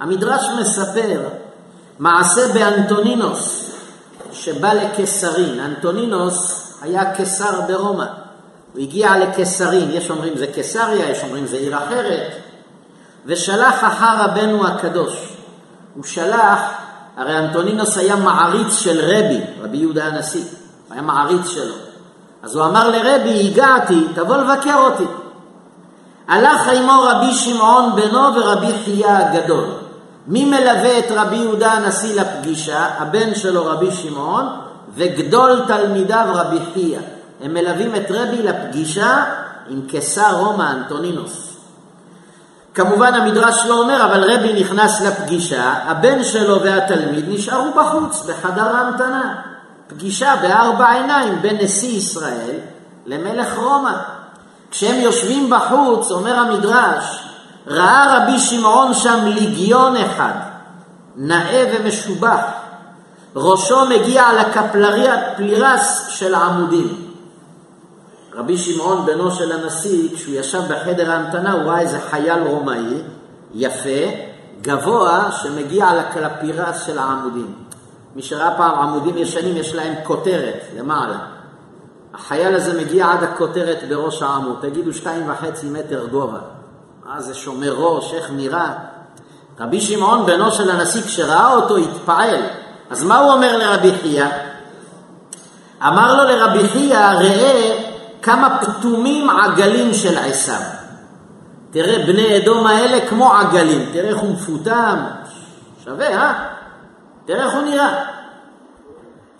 [0.00, 1.20] המדרש מספר
[1.98, 3.70] מעשה באנטונינוס,
[4.32, 5.60] שבא לקיסרין.
[5.60, 8.06] אנטונינוס היה קיסר ברומא.
[8.72, 12.32] הוא הגיע לקיסרין, יש אומרים זה קיסריה, יש אומרים זה עיר אחרת,
[13.26, 15.32] ושלח אחר רבנו הקדוש.
[15.94, 16.60] הוא שלח,
[17.18, 21.74] הרי אנטונינוס היה מעריץ של רבי, רבי יהודה הנשיא, הוא היה מעריץ שלו.
[22.42, 25.04] אז הוא אמר לרבי, הגעתי, תבוא לבקר אותי.
[26.28, 29.64] הלך עמו רבי שמעון בנו ורבי חייא הגדול.
[30.26, 32.86] מי מלווה את רבי יהודה הנשיא לפגישה?
[32.98, 34.46] הבן שלו רבי שמעון
[34.94, 36.98] וגדול תלמידיו רבי חייא.
[37.40, 39.24] הם מלווים את רבי לפגישה
[39.68, 41.47] עם קיסר רומא אנטונינוס.
[42.78, 49.34] כמובן המדרש לא אומר, אבל רבי נכנס לפגישה, הבן שלו והתלמיד נשארו בחוץ, בחדר ההמתנה.
[49.86, 52.56] פגישה בארבע עיניים בין נשיא ישראל
[53.06, 53.92] למלך רומא.
[54.70, 57.24] כשהם יושבים בחוץ, אומר המדרש,
[57.66, 60.32] ראה רבי שמעון שם ליגיון אחד,
[61.16, 62.40] נאה ומשובח,
[63.36, 67.07] ראשו מגיע לקפלרס של העמודים.
[68.38, 73.02] רבי שמעון, בנו של הנשיא, כשהוא ישב בחדר ההמתנה, הוא ראה איזה חייל רומאי,
[73.54, 74.00] יפה,
[74.62, 77.54] גבוה, שמגיע לקלפירס של העמודים.
[78.16, 81.18] מי שראה פעם עמודים ישנים, יש להם כותרת למעלה.
[82.14, 86.38] החייל הזה מגיע עד הכותרת בראש העמוד, תגידו שתיים וחצי מטר גובה.
[87.06, 88.72] מה זה שומר ראש, איך נראה?
[89.60, 92.40] רבי שמעון, בנו של הנשיא, כשראה אותו, התפעל.
[92.90, 94.26] אז מה הוא אומר לרבי חייא?
[95.86, 97.87] אמר לו לרבי חייא, ראה
[98.28, 100.60] כמה פתומים עגלים של עשיו.
[101.70, 104.96] תראה, בני אדום האלה כמו עגלים, תראה איך הוא מפותם,
[105.84, 106.32] שווה, אה?
[107.24, 108.04] תראה איך הוא נראה.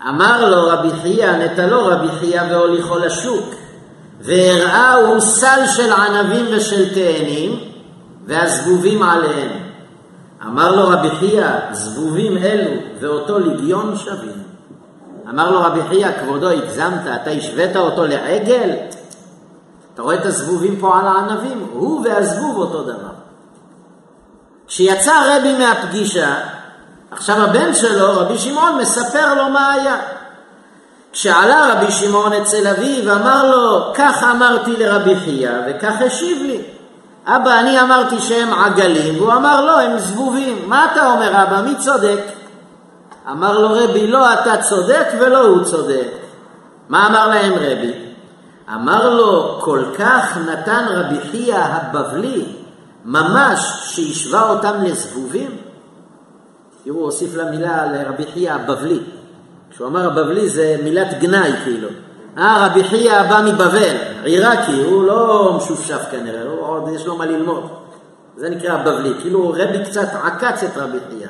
[0.09, 3.55] אמר לו רבי חייא, נטלו רבי חייא והוליכו לשוק,
[4.21, 7.61] והראהו סל של ענבים ושל תאנים,
[8.27, 9.51] והזבובים עליהם.
[10.47, 12.71] אמר לו רבי חייא, זבובים אלו
[13.01, 14.48] ואותו לגיון שווים.
[15.31, 18.71] אמר לו רבי חייא, כבודו, הגזמת, אתה השווית אותו לעגל?
[19.95, 21.67] אתה רואה את הזבובים פה על הענבים?
[21.73, 23.13] הוא והזבוב אותו דבר.
[24.67, 26.35] כשיצא רבי מהפגישה,
[27.11, 29.97] עכשיו הבן שלו, רבי שמעון, מספר לו מה היה.
[31.13, 36.63] כשעלה רבי שמעון אצל אביו, אמר לו, כך אמרתי לרבי חייא, וכך השיב לי.
[37.27, 40.63] אבא, אני אמרתי שהם עגלים, והוא אמר, לא, הם זבובים.
[40.67, 42.21] מה אתה אומר, אבא, מי צודק?
[43.31, 46.09] אמר לו רבי, לא אתה צודק ולא הוא צודק.
[46.89, 47.93] מה אמר להם רבי?
[48.75, 52.45] אמר לו, כל כך נתן רבי חייא הבבלי,
[53.05, 55.57] ממש שהשווה אותם לזבובים?
[56.85, 59.01] תראו, הוא הוסיף למילה לרבי חייא הבבלי.
[59.71, 61.89] כשהוא אמר הבבלי זה מילת גנאי כאילו.
[62.39, 67.27] אה, רבי חייא בא מבבל, עיראקי, הוא לא משופשף כנראה, הוא עוד יש לו מה
[67.27, 67.69] ללמוד.
[68.37, 71.29] זה נקרא הבבלי, כאילו רבי קצת עקץ את רבי חייא.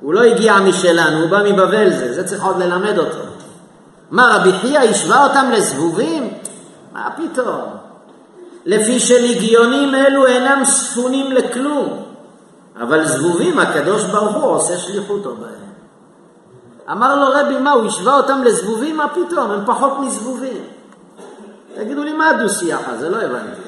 [0.00, 3.18] הוא לא הגיע משלנו, הוא בא מבבל זה, זה צריך עוד ללמד אותו.
[4.10, 6.32] מה, רבי חייא השווה אותם לזבובים?
[6.92, 7.62] מה פתאום?
[8.66, 12.02] לפי שלגיונים אלו אינם ספונים לכלום,
[12.80, 15.66] אבל זבובים הקדוש ברוך הוא עושה שליחותו בהם.
[16.90, 18.96] אמר לו רבי, מה, הוא השווה אותם לזבובים?
[18.96, 19.50] מה פתאום?
[19.50, 20.64] הם פחות מזבובים.
[21.74, 23.10] תגידו לי, מה הדו-שיח הזה?
[23.10, 23.65] לא הבנתי.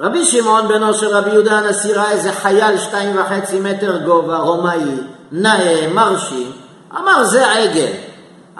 [0.00, 4.84] רבי שמעון בנו של רבי יהודה הנשיא ראה איזה חייל שתיים וחצי מטר גובה, רומאי,
[5.32, 6.52] נאה, מרשים,
[6.98, 7.92] אמר זה עגל.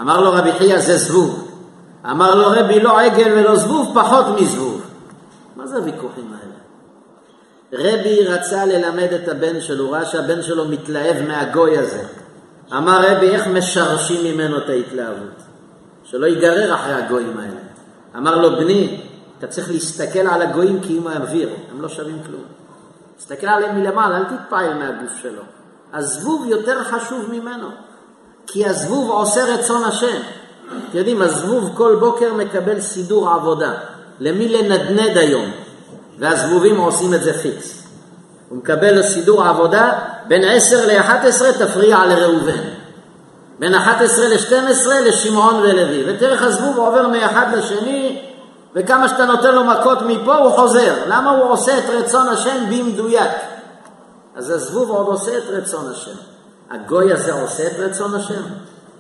[0.01, 1.49] אמר לו רבי חייא זה זבוב.
[2.11, 4.83] אמר לו רבי לא עגל ולא זבוב, פחות מזבוב.
[5.57, 6.61] מה זה הוויכוחים האלה?
[7.73, 12.03] רבי רצה ללמד את הבן שלו, ראה שהבן שלו מתלהב מהגוי הזה.
[12.73, 15.43] אמר רבי איך משרשים ממנו את ההתלהבות?
[16.05, 17.61] שלא ייגרר אחרי הגויים האלה.
[18.17, 19.01] אמר לו בני,
[19.41, 22.43] אתה צריך להסתכל על הגויים כי הם האוויר, הם לא שווים כלום.
[23.19, 25.43] תסתכל עליהם מלמעלה, אל תתפעל מהגוף שלו.
[25.93, 27.69] הזבוב יותר חשוב ממנו,
[28.47, 30.17] כי הזבוב עושה רצון השם.
[30.89, 33.73] אתם יודעים, הזבוב כל בוקר מקבל סידור עבודה.
[34.21, 35.51] למי לנדנד היום?
[36.19, 37.83] והזבובים עושים את זה פיקס.
[38.49, 39.93] הוא מקבל סידור עבודה,
[40.29, 42.63] בין 10 ל-11 תפריע לראובן.
[43.59, 46.03] בין 11 ל-12 לשמעון ולוי.
[46.07, 48.23] ותראה איך הזבוב עובר מאחד לשני,
[48.75, 50.95] וכמה שאתה נותן לו מכות מפה הוא חוזר.
[51.07, 53.31] למה הוא עושה את רצון השם במדויק?
[54.37, 56.17] אז הזבוב עוד עושה את רצון השם.
[56.71, 58.43] הגוי הזה עושה את רצון השם?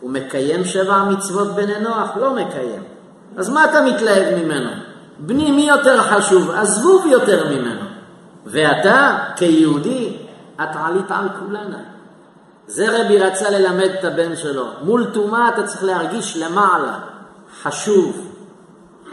[0.00, 2.10] הוא מקיים שבע מצוות בני נוח?
[2.16, 2.82] לא מקיים.
[3.36, 4.70] אז מה אתה מתלהב ממנו?
[5.18, 6.50] בני מי יותר חשוב?
[6.50, 7.80] הזבוב יותר ממנו.
[8.46, 10.16] ואתה, כיהודי,
[10.62, 11.78] את עלית על כולנה.
[12.66, 14.66] זה רבי רצה ללמד את הבן שלו.
[14.82, 16.98] מול טומאה אתה צריך להרגיש למעלה,
[17.62, 18.29] חשוב.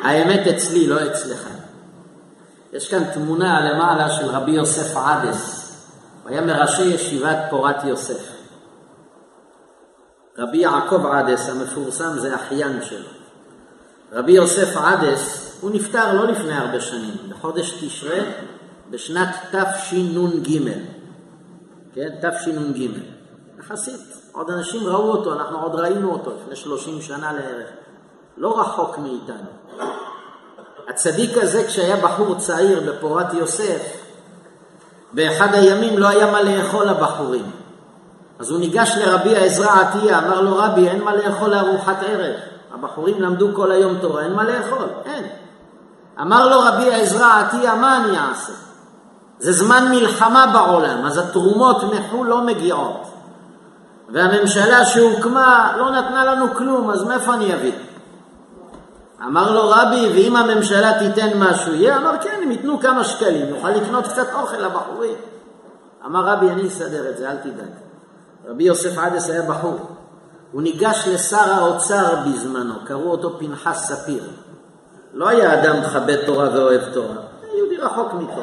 [0.04, 1.50] האמת אצלי, לא אצלך.
[2.74, 5.72] יש כאן תמונה למעלה של רבי יוסף עדס.
[6.24, 8.38] הוא היה מראשי ישיבת פורת יוסף.
[10.38, 13.08] רבי יעקב עדס המפורסם זה אחיין שלו.
[14.12, 18.20] רבי יוסף עדס, הוא נפטר לא לפני הרבה שנים, בחודש תשרה
[18.90, 20.72] בשנת תשנ"ג.
[21.94, 22.88] כן, תשנ"ג.
[23.60, 27.68] יחסית, עוד אנשים ראו אותו, אנחנו עוד ראינו אותו לפני 30 שנה לערך.
[28.38, 29.50] לא רחוק מאיתנו.
[30.90, 33.82] הצדיק הזה, כשהיה בחור צעיר בפורת יוסף,
[35.14, 37.52] באחד הימים לא היה מה לאכול לבחורים.
[38.40, 42.36] אז הוא ניגש לרבי העזרא עטיה, אמר לו, רבי, אין מה לאכול לארוחת ערב.
[42.74, 45.24] הבחורים למדו כל היום תורה, אין מה לאכול, אין.
[46.22, 48.54] אמר לו רבי העזרא עטיה, מה אני אעשה?
[49.40, 53.08] זה זמן מלחמה בעולם, אז התרומות מחו"ל לא מגיעות.
[54.14, 57.72] והממשלה שהוקמה לא נתנה לנו כלום, אז מאיפה אני אביא?
[59.24, 61.98] אמר לו רבי, ואם הממשלה תיתן משהו יהיה?
[61.98, 65.16] אמר כן, אם ייתנו כמה שקלים, נוכל לקנות קצת אוכל לבחורים.
[66.06, 67.70] אמר רבי, אני אסדר את זה, אל תדאג.
[68.48, 69.80] רבי יוסף עדס היה בחור.
[70.52, 74.24] הוא ניגש לשר האוצר בזמנו, קראו אותו פנחס ספיר.
[75.14, 77.16] לא היה אדם מכבד תורה ואוהב תורה,
[77.58, 78.42] יהודי רחוק מפה.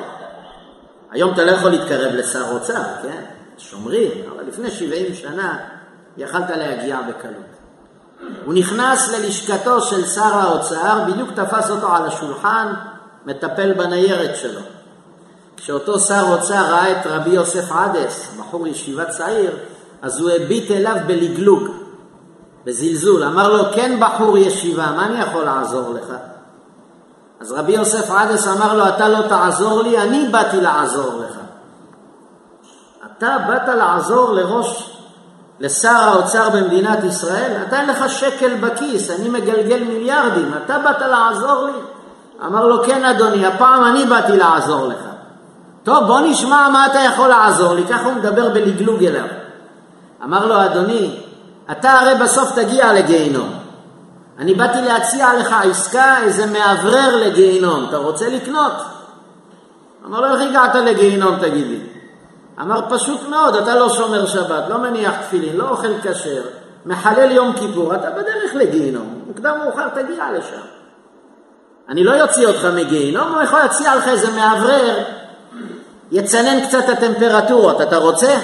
[1.11, 3.25] היום אתה לא יכול להתקרב לשר אוצר, כן?
[3.59, 5.59] שומרים, אבל לפני 70 שנה
[6.17, 7.54] יכלת להגיע בקלות.
[8.45, 12.73] הוא נכנס ללשכתו של שר האוצר, בדיוק תפס אותו על השולחן,
[13.27, 14.61] מטפל בניירת שלו.
[15.57, 19.51] כשאותו שר אוצר ראה את רבי יוסף עדס, בחור ישיבה צעיר,
[20.03, 21.69] אז הוא הביט אליו בלגלוג,
[22.65, 23.25] בזלזול.
[23.25, 26.13] אמר לו, כן בחור ישיבה, מה אני יכול לעזור לך?
[27.41, 31.39] אז רבי יוסף עדס אמר לו, אתה לא תעזור לי, אני באתי לעזור לך.
[33.19, 34.94] אתה באת לעזור לראש,
[35.61, 41.65] לשר האוצר במדינת ישראל, אתה אין לך שקל בכיס, אני מגלגל מיליארדים, אתה באת לעזור
[41.67, 41.81] לי?
[42.47, 45.01] אמר לו, כן אדוני, הפעם אני באתי לעזור לך.
[45.83, 49.27] טוב, בוא נשמע מה אתה יכול לעזור לי, ככה הוא מדבר בלגלוג אליו.
[50.25, 51.21] אמר לו, אדוני,
[51.71, 53.51] אתה הרי בסוף תגיע לגיהינום.
[54.39, 58.73] אני באתי להציע לך עסקה, איזה מאוורר לגיהינום, אתה רוצה לקנות?
[60.07, 61.81] אמר לו, איך הגעת לגיהינום, תגיד לי?
[62.61, 66.43] אמר, פשוט מאוד, אתה לא שומר שבת, לא מניח תפילין, לא אוכל כשר,
[66.87, 70.61] מחלל יום כיפור, אתה בדרך לגיהינום, מוקדם מאוחר תגיע לשם.
[71.89, 75.05] אני לא יוציא אותך מגיהינום, הוא יכול להציע לך איזה מאוורר,
[76.13, 78.37] יצנן קצת הטמפרטורות, אתה רוצה?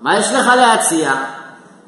[0.00, 1.12] מה יש לך להציע?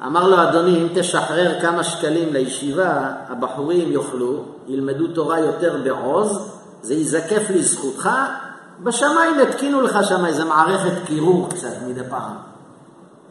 [0.05, 6.93] אמר לו, אדוני, אם תשחרר כמה שקלים לישיבה, הבחורים יאכלו, ילמדו תורה יותר בעוז, זה
[6.93, 8.09] ייזקף לזכותך,
[8.83, 12.35] בשמיים התקינו לך שם איזה מערכת קירור קצת מדי פעם.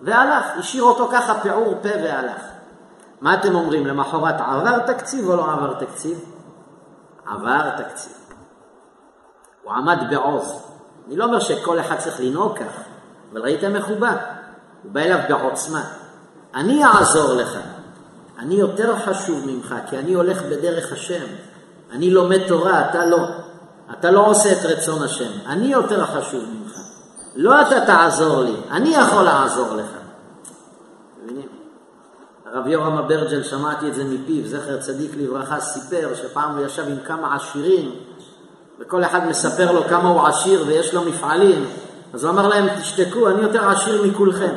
[0.03, 2.43] והלך, השאיר אותו ככה פעור פה והלך.
[3.21, 6.25] מה אתם אומרים, למחרת עבר תקציב או לא עבר תקציב?
[7.27, 8.13] עבר תקציב.
[9.63, 10.63] הוא עמד בעוז.
[11.07, 12.83] אני לא אומר שכל אחד צריך לנהוג כך,
[13.33, 14.17] אבל ראיתם איך הוא בא?
[14.83, 15.83] הוא בא אליו בעוצמה.
[16.55, 17.59] אני אעזור לך.
[18.39, 21.27] אני יותר חשוב ממך, כי אני הולך בדרך השם.
[21.93, 23.19] אני לומד תורה, אתה לא.
[23.91, 25.31] אתה לא עושה את רצון השם.
[25.47, 26.77] אני יותר חשוב ממך.
[27.37, 29.91] לא אתה תעזור לי, אני יכול לעזור לך.
[31.25, 31.49] מבינים?
[32.47, 36.99] הרב יורם אברג'ל, שמעתי את זה מפיו, זכר צדיק לברכה, סיפר שפעם הוא ישב עם
[37.07, 37.91] כמה עשירים,
[38.81, 41.65] וכל אחד מספר לו כמה הוא עשיר ויש לו מפעלים,
[42.15, 44.55] אז הוא אמר להם, תשתקו, אני יותר עשיר מכולכם.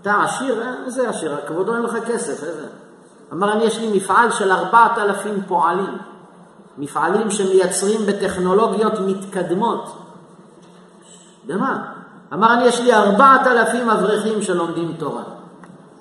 [0.00, 0.62] אתה עשיר?
[0.62, 1.36] אה, איזה עשיר?
[1.46, 2.66] כבודו אין לך כסף, איזה...
[3.32, 5.98] אמר, אני יש לי מפעל של ארבעת אלפים פועלים,
[6.78, 9.96] מפעלים שמייצרים בטכנולוגיות מתקדמות.
[11.46, 11.92] במה?
[12.32, 15.22] אמר, אני יש לי ארבעת אלפים אברכים שלומדים תורה.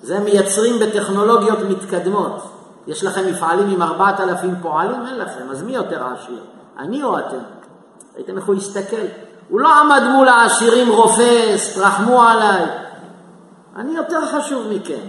[0.01, 2.51] זה מייצרים בטכנולוגיות מתקדמות.
[2.87, 5.07] יש לכם מפעלים עם ארבעת אלפים פועלים?
[5.07, 5.49] אין לכם.
[5.51, 6.39] אז מי יותר עשיר?
[6.79, 7.37] אני או אתם?
[8.15, 9.05] ראיתם איך הוא הסתכל?
[9.49, 12.65] הוא לא עמד מול העשירים רופס, תרחמו עליי.
[13.75, 14.99] אני יותר חשוב מכם.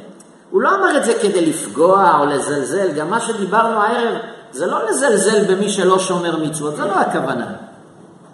[0.51, 4.19] הוא לא אמר את זה כדי לפגוע או לזלזל, גם מה שדיברנו הערב
[4.53, 7.47] זה לא לזלזל במי שלא שומר מצוות, זה לא הכוונה.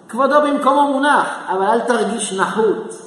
[0.09, 3.01] כבודו במקומו מונח, אבל אל תרגיש נחות.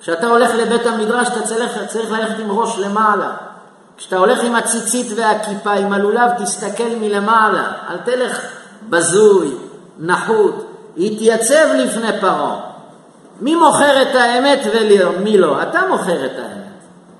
[0.00, 3.32] כשאתה הולך לבית המדרש אתה צריך, צריך ללכת עם ראש למעלה.
[3.96, 7.72] כשאתה הולך עם הציצית והכיפה, עם הלולב, תסתכל מלמעלה.
[7.90, 8.40] אל תלך
[8.88, 9.56] בזוי,
[9.98, 10.66] נחות.
[10.96, 12.60] התייצב לפני פרעה.
[13.40, 15.62] מי מוכר את האמת ומי לא?
[15.62, 16.62] אתה מוכר את האמת.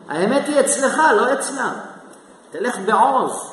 [0.08, 1.72] האמת היא אצלך, לא אצלם.
[2.50, 3.52] תלך בעוז.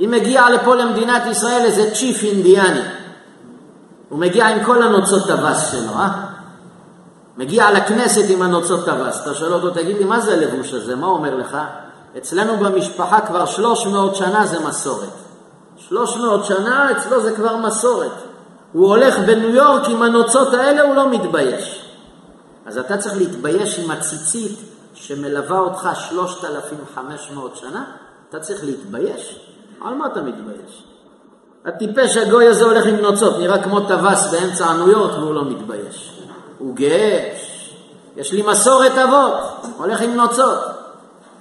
[0.00, 2.80] אם מגיע לפה למדינת ישראל איזה צ'יף אינדיאני,
[4.08, 6.08] הוא מגיע עם כל הנוצות טווס שלו, אה?
[7.36, 9.20] מגיע לכנסת עם הנוצות טווס.
[9.22, 10.96] אתה שואל אותו, תגיד לי, מה זה הלבוש הזה?
[10.96, 11.56] מה אומר לך?
[12.18, 15.08] אצלנו במשפחה כבר 300 שנה זה מסורת.
[15.76, 18.12] 300 שנה אצלו זה כבר מסורת.
[18.72, 21.84] הוא הולך בניו יורק עם הנוצות האלה, הוא לא מתבייש.
[22.66, 24.58] אז אתה צריך להתבייש עם הציצית
[24.94, 27.84] שמלווה אותך 3,500 שנה,
[28.28, 29.47] אתה צריך להתבייש.
[29.80, 30.84] על מה אתה מתבייש?
[31.64, 36.20] הטיפש הגוי הזה הולך עם נוצות, נראה כמו טווס באמצע הניו יורק והוא לא מתבייש.
[36.58, 37.34] הוא גאה,
[38.16, 39.34] יש לי מסורת אבות,
[39.76, 40.58] הולך עם נוצות.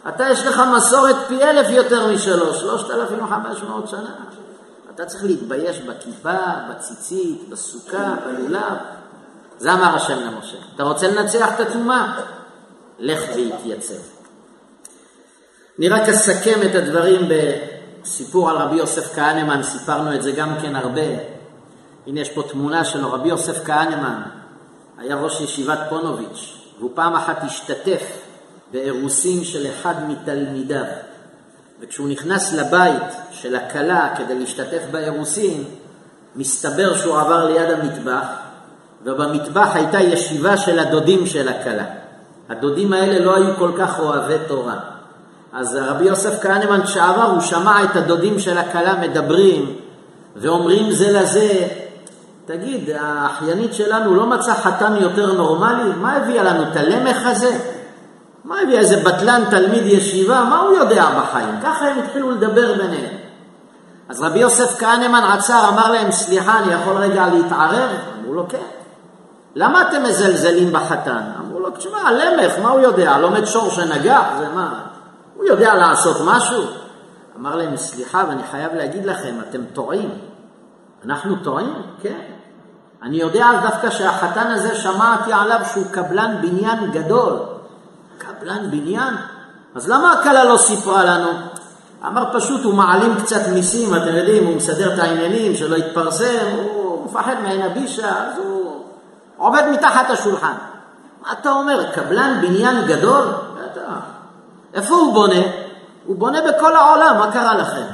[0.08, 4.16] אתה יש לך מסורת פי אלף יותר משלוש, 3,500 שנה.
[4.96, 6.38] אתה צריך להתבייש בכיפה,
[6.70, 8.78] בציצית, בסוכה, בלולב.
[9.58, 10.58] זה אמר השם למשה.
[10.76, 12.22] אתה רוצה לנצח את הטומאה?
[13.00, 13.94] לך והתייצב.
[15.80, 17.28] אני רק אסכם את הדברים
[18.08, 21.02] בסיפור על רבי יוסף כהנמן, סיפרנו את זה גם כן הרבה.
[22.08, 24.22] הנה יש פה תמונה שלו, רבי יוסף כהנמן
[24.98, 28.02] היה ראש ישיבת פונוביץ', והוא פעם אחת השתתף
[28.72, 30.86] באירוסין של אחד מתלמידיו.
[31.80, 35.64] וכשהוא נכנס לבית של הכלה כדי להשתתף באירוסין,
[36.36, 38.28] מסתבר שהוא עבר ליד המטבח,
[39.04, 41.86] ובמטבח הייתה ישיבה של הדודים של הכלה.
[42.50, 44.97] הדודים האלה לא היו כל כך אוהבי תורה.
[45.60, 49.76] אז רבי יוסף כהנמן כשעבר הוא שמע את הדודים של הכלה מדברים
[50.36, 51.68] ואומרים זה לזה,
[52.46, 55.90] תגיד, האחיינית שלנו לא מצאה חתן יותר נורמלי?
[56.02, 57.58] מה הביאה לנו את הלמך הזה?
[58.46, 60.44] מה הביא איזה בטלן תלמיד ישיבה?
[60.44, 61.60] מה הוא יודע בחיים?
[61.64, 63.16] ככה הם התחילו לדבר ביניהם.
[64.10, 67.90] אז רבי יוסף כהנמן עצר, אמר להם, סליחה, אני יכול רגע להתערב?
[68.20, 68.58] אמרו לו, כן.
[69.56, 71.22] למה אתם מזלזלים בחתן?
[71.40, 73.18] אמרו לו, תשמע, הלמך, מה הוא יודע?
[73.18, 74.24] לומד שור שנגח?
[74.40, 74.88] זה מה?
[75.38, 76.64] הוא יודע לעשות משהו?
[77.40, 80.10] אמר להם, סליחה, ואני חייב להגיד לכם, אתם טועים.
[81.06, 81.74] אנחנו טועים?
[82.02, 82.22] כן.
[83.04, 87.40] אני יודע דווקא שהחתן הזה, שמעתי עליו שהוא קבלן בניין גדול.
[88.18, 89.14] קבלן בניין?
[89.76, 91.30] אז למה הכלה לא סיפרה לנו?
[92.06, 97.06] אמר פשוט, הוא מעלים קצת מיסים, אתם יודעים, הוא מסדר את העניינים, שלא יתפרסם, הוא
[97.06, 98.84] מפחד מעין הבישה, אז הוא
[99.38, 100.54] עובד מתחת השולחן.
[101.22, 103.28] מה אתה אומר, קבלן בניין גדול?
[104.78, 105.42] איפה הוא בונה?
[106.06, 107.86] הוא בונה בכל העולם, מה קרה לכם?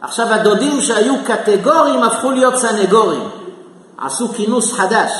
[0.00, 3.28] עכשיו הדודים שהיו קטגוריים הפכו להיות סנגורים,
[3.98, 5.12] עשו כינוס חדש.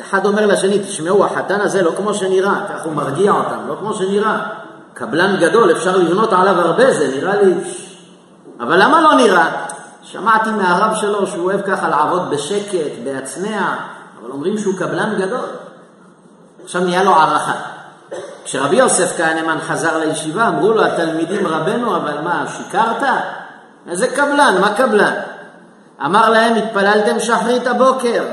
[0.00, 3.94] אחד אומר לשני, תשמעו, החתן הזה לא כמו שנראה, כך הוא מרגיע אותם, לא כמו
[3.94, 4.42] שנראה.
[4.94, 7.54] קבלן גדול, אפשר לבנות עליו הרבה, זה נראה לי...
[8.60, 9.50] אבל למה לא נראה?
[10.02, 13.76] שמעתי מהרב שלו שהוא אוהב ככה לעבוד בשקט, בהצנע,
[14.20, 15.46] אבל אומרים שהוא קבלן גדול.
[16.64, 17.71] עכשיו נהיה לו הערכה.
[18.44, 23.02] כשרבי יוסף כהנמן חזר לישיבה, אמרו לו התלמידים רבנו, אבל מה, שיקרת?
[23.88, 25.14] איזה קבלן, מה קבלן?
[26.04, 28.24] אמר להם, התפללתם שחרית הבוקר,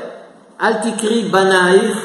[0.61, 1.97] אל תקרי בנייך,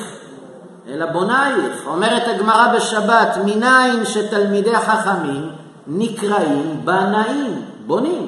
[0.88, 1.86] אלא בונייך.
[1.86, 5.50] אומרת הגמרא בשבת, מניין שתלמידי חכמים
[5.86, 8.26] נקראים בנאים, בונים.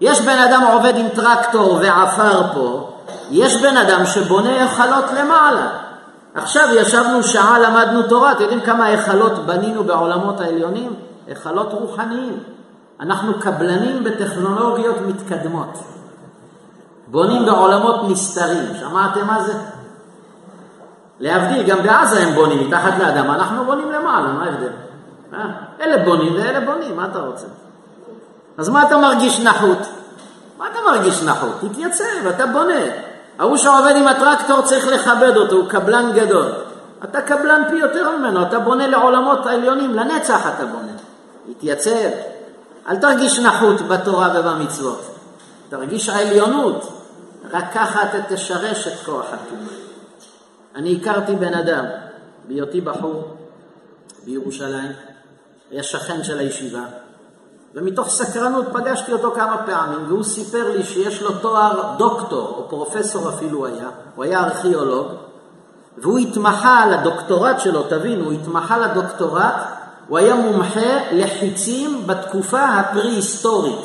[0.00, 2.90] יש בן אדם עובד עם טרקטור ועפר פה,
[3.30, 5.68] יש בן אדם שבונה היכלות למעלה.
[6.34, 10.94] עכשיו ישבנו שעה, למדנו תורה, אתם יודעים כמה היכלות בנינו בעולמות העליונים?
[11.26, 12.38] היכלות רוחניים.
[13.00, 15.78] אנחנו קבלנים בטכנולוגיות מתקדמות.
[17.06, 19.52] בונים בעולמות נסתרים, שמעתם מה זה?
[21.20, 24.70] להבדיל, גם בעזה הם בונים מתחת לאדמה, אנחנו בונים למעלה, מה ההבדל?
[25.34, 25.46] אה?
[25.80, 27.46] אלה בונים ואלה בונים, מה אתה רוצה?
[28.58, 29.78] אז מה אתה מרגיש נחות?
[30.58, 31.60] מה אתה מרגיש נחות?
[31.60, 32.80] תתייצב, אתה בונה.
[33.38, 36.52] ההוא שעובד עם הטרקטור צריך לכבד אותו, הוא קבלן גדול.
[37.04, 40.92] אתה קבלן פי יותר ממנו, אתה בונה לעולמות העליונים, לנצח אתה בונה.
[41.52, 42.10] תתייצב.
[42.88, 45.00] אל תרגיש נחות בתורה ובמצוות.
[45.68, 46.92] תרגיש העליונות,
[47.52, 49.74] רק ככה אתה תשרש את כוח הטומאה.
[50.74, 51.84] אני הכרתי בן אדם,
[52.48, 53.36] בהיותי בחור
[54.24, 54.92] בירושלים,
[55.70, 56.82] היה שכן של הישיבה,
[57.74, 63.28] ומתוך סקרנות פגשתי אותו כמה פעמים, והוא סיפר לי שיש לו תואר דוקטור, או פרופסור
[63.28, 65.06] אפילו היה, הוא היה ארכיאולוג,
[65.98, 69.54] והוא התמחה לדוקטורט שלו, תבינו, הוא התמחה לדוקטורט,
[70.08, 73.80] הוא היה מומחה לחיצים בתקופה הפרה-היסטורית.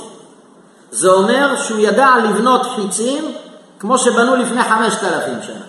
[0.91, 3.23] זה אומר שהוא ידע לבנות חיצים
[3.79, 5.65] כמו שבנו לפני חמשת אלפים שנה.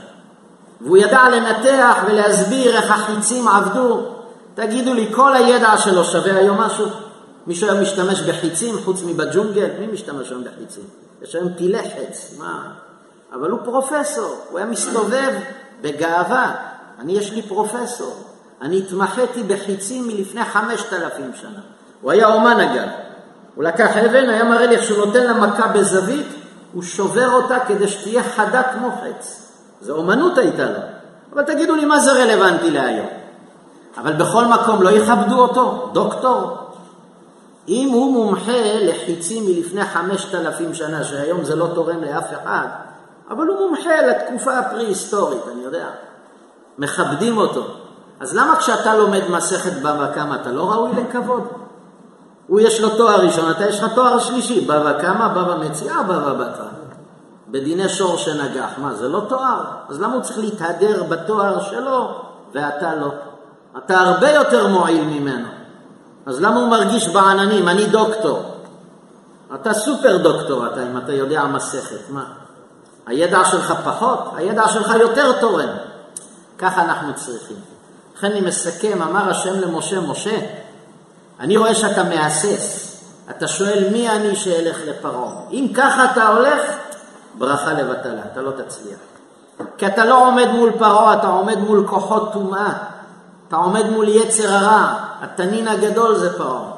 [0.80, 4.00] והוא ידע לנתח ולהסביר איך החיצים עבדו.
[4.54, 6.86] תגידו לי, כל הידע שלו שווה היום משהו?
[7.46, 9.70] מישהו היה משתמש בחיצים חוץ מבג'ונגל?
[9.80, 10.84] מי משתמש היום בחיצים?
[11.22, 12.72] יש היום טילי חץ, מה?
[13.32, 15.32] אבל הוא פרופסור, הוא היה מסתובב
[15.82, 16.54] בגאווה.
[16.98, 18.14] אני, יש לי פרופסור.
[18.62, 21.60] אני התמחיתי בחיצים מלפני חמשת אלפים שנה.
[22.00, 22.88] הוא היה אומן אגב.
[23.54, 26.26] הוא לקח אבן, היה מראה לי איך שהוא נותן לה מכה בזווית,
[26.72, 29.52] הוא שובר אותה כדי שתהיה חדה כמו חץ.
[29.80, 30.78] זו אומנות הייתה לו.
[31.32, 33.06] אבל תגידו לי, מה זה רלוונטי להיום?
[33.98, 36.69] אבל בכל מקום לא יכבדו אותו, דוקטור.
[37.70, 42.66] אם הוא מומחה לחיצים מלפני חמשת אלפים שנה, שהיום זה לא תורם לאף אחד,
[43.30, 45.86] אבל הוא מומחה לתקופה הפרה-היסטורית, אני יודע.
[46.78, 47.62] מכבדים אותו.
[48.20, 51.48] אז למה כשאתה לומד מסכת בבא קמא אתה לא ראוי לכבוד?
[52.46, 56.32] הוא יש לו תואר ראשון, אתה יש לך תואר שלישי, בבא קמא, בבא מציאה, בבא
[56.32, 56.68] בתרא.
[57.48, 58.70] בדיני שור שנגח.
[58.78, 59.64] מה, זה לא תואר?
[59.88, 62.08] אז למה הוא צריך להתהדר בתואר שלו
[62.54, 63.12] ואתה לא?
[63.78, 65.59] אתה הרבה יותר מועיל ממנו.
[66.30, 67.68] אז למה הוא מרגיש בעננים?
[67.68, 68.42] אני דוקטור.
[69.54, 72.10] אתה סופר דוקטור, אתה, אם אתה יודע מסכת.
[72.10, 72.24] מה?
[73.06, 74.32] הידע שלך פחות?
[74.36, 75.68] הידע שלך יותר תורם.
[76.58, 77.56] ככה אנחנו צריכים.
[78.16, 80.38] לכן אני מסכם, אמר השם למשה, משה,
[81.40, 82.96] אני רואה שאתה מהסס.
[83.30, 85.32] אתה שואל מי אני שאלך לפרעה.
[85.50, 86.60] אם ככה אתה הולך,
[87.38, 88.98] ברכה לבטלה, אתה לא תצליח.
[89.78, 92.72] כי אתה לא עומד מול פרעה, אתה עומד מול כוחות טומאה.
[93.50, 96.70] אתה עומד מול יצר הרע, התנין הגדול זה פרעה.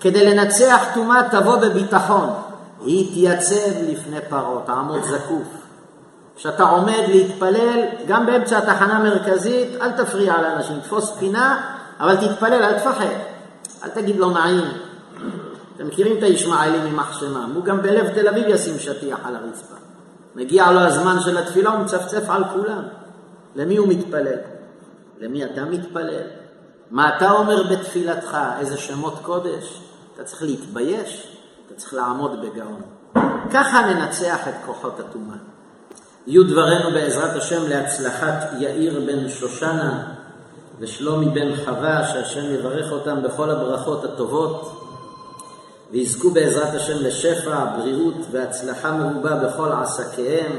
[0.00, 2.30] כדי לנצח טומאה תבוא בביטחון.
[2.84, 5.46] היא תייצב לפני פרעה, תעמוד זקוף.
[6.36, 11.60] כשאתה עומד להתפלל, גם באמצע התחנה המרכזית, אל תפריע לאנשים, תפוס פינה,
[12.00, 13.06] אבל תתפלל, אל תפחד.
[13.84, 14.64] אל תגיד לא נעים.
[15.76, 19.74] אתם מכירים את הישמעאלים ממח שמם, הוא גם בלב תל אביב ישים שטיח על הרצפה.
[20.34, 22.82] מגיע לו הזמן של התפילה, הוא מצפצף על כולם.
[23.56, 24.59] למי הוא מתפלל?
[25.20, 26.22] למי אתה מתפלל?
[26.90, 28.38] מה אתה אומר בתפילתך?
[28.58, 29.80] איזה שמות קודש?
[30.14, 31.36] אתה צריך להתבייש,
[31.66, 32.80] אתה צריך לעמוד בגאון.
[33.52, 35.36] ככה ננצח את כוחות הטומאה.
[36.26, 40.14] יהיו דברינו בעזרת השם להצלחת יאיר בן שושנה
[40.78, 44.86] ושלומי בן חווה, שהשם יברך אותם בכל הברכות הטובות,
[45.90, 50.52] ויזכו בעזרת השם לשפע, בריאות והצלחה מרובה בכל עסקיהם,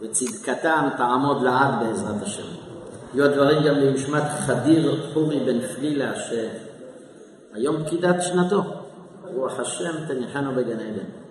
[0.00, 2.71] וצדקתם תעמוד לעד בעזרת השם.
[3.14, 8.62] יהיו הדברים גם למשמת חדיר חורי בן פלילה, שהיום פקידת שנתו,
[9.34, 11.22] רוח השם תניחנו בגן עדן.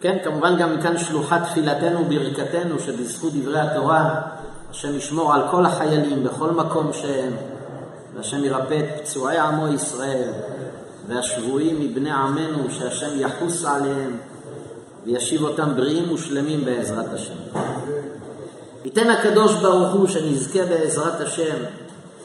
[0.00, 4.22] כן, כמובן גם מכאן שלוחת תפילתנו וברכתנו, שבזכות דברי התורה,
[4.70, 7.32] השם ישמור על כל החיילים בכל מקום שהם,
[8.14, 10.30] והשם ירפא את פצועי עמו ישראל,
[11.08, 14.16] והשבויים מבני עמנו, שהשם יחוס עליהם,
[15.04, 17.58] וישיב אותם בריאים ושלמים בעזרת השם.
[18.86, 21.56] ייתן הקדוש ברוך הוא שנזכה בעזרת השם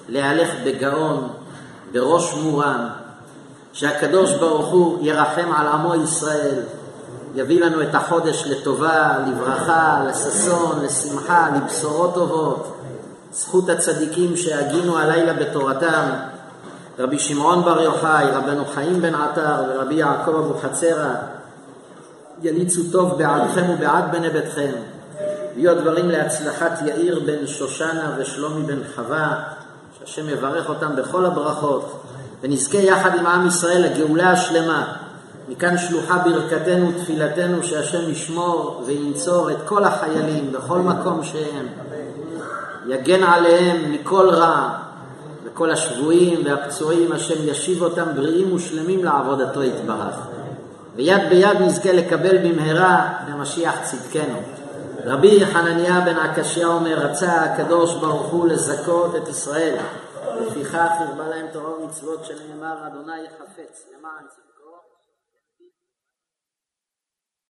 [0.09, 1.27] להלך בגאון,
[1.91, 2.87] בראש מורם,
[3.73, 6.59] שהקדוש ברוך הוא ירחם על עמו ישראל,
[7.35, 12.77] יביא לנו את החודש לטובה, לברכה, לששון, לשמחה, לבשורות טובות.
[13.31, 16.09] זכות הצדיקים שהגינו הלילה בתורתם,
[16.99, 21.13] רבי שמעון בר יוחאי, רבנו חיים בן עטר ורבי יעקב אבוחצירא,
[22.41, 24.71] יליצו טוב בעדכם ובעד בני ביתכם.
[25.55, 29.43] ויהיו הדברים להצלחת יאיר בן שושנה ושלומי בן חווה,
[29.99, 32.03] שהשם יברך אותם בכל הברכות,
[32.41, 34.93] ונזכה יחד עם עם ישראל לגאולה השלמה.
[35.49, 41.67] מכאן שלוחה ברכתנו ותפילתנו שהשם ישמור וינצור את כל החיילים בכל מקום שהם,
[42.87, 44.69] יגן עליהם מכל רע,
[45.43, 50.15] וכל השבויים והפצועים, השם ישיב אותם בריאים ושלמים לעבודתו יתברך.
[50.95, 54.60] ויד ביד נזכה לקבל במהרה במשיח צדקנו.
[55.05, 59.77] רבי חנניה בן עקשיא אומר, רצה הקדוש ברוך הוא לזכות את ישראל.
[60.41, 64.50] לפיכך הרבה להם תורה ומצוות שנאמר, אדוני חפץ למען צדקו.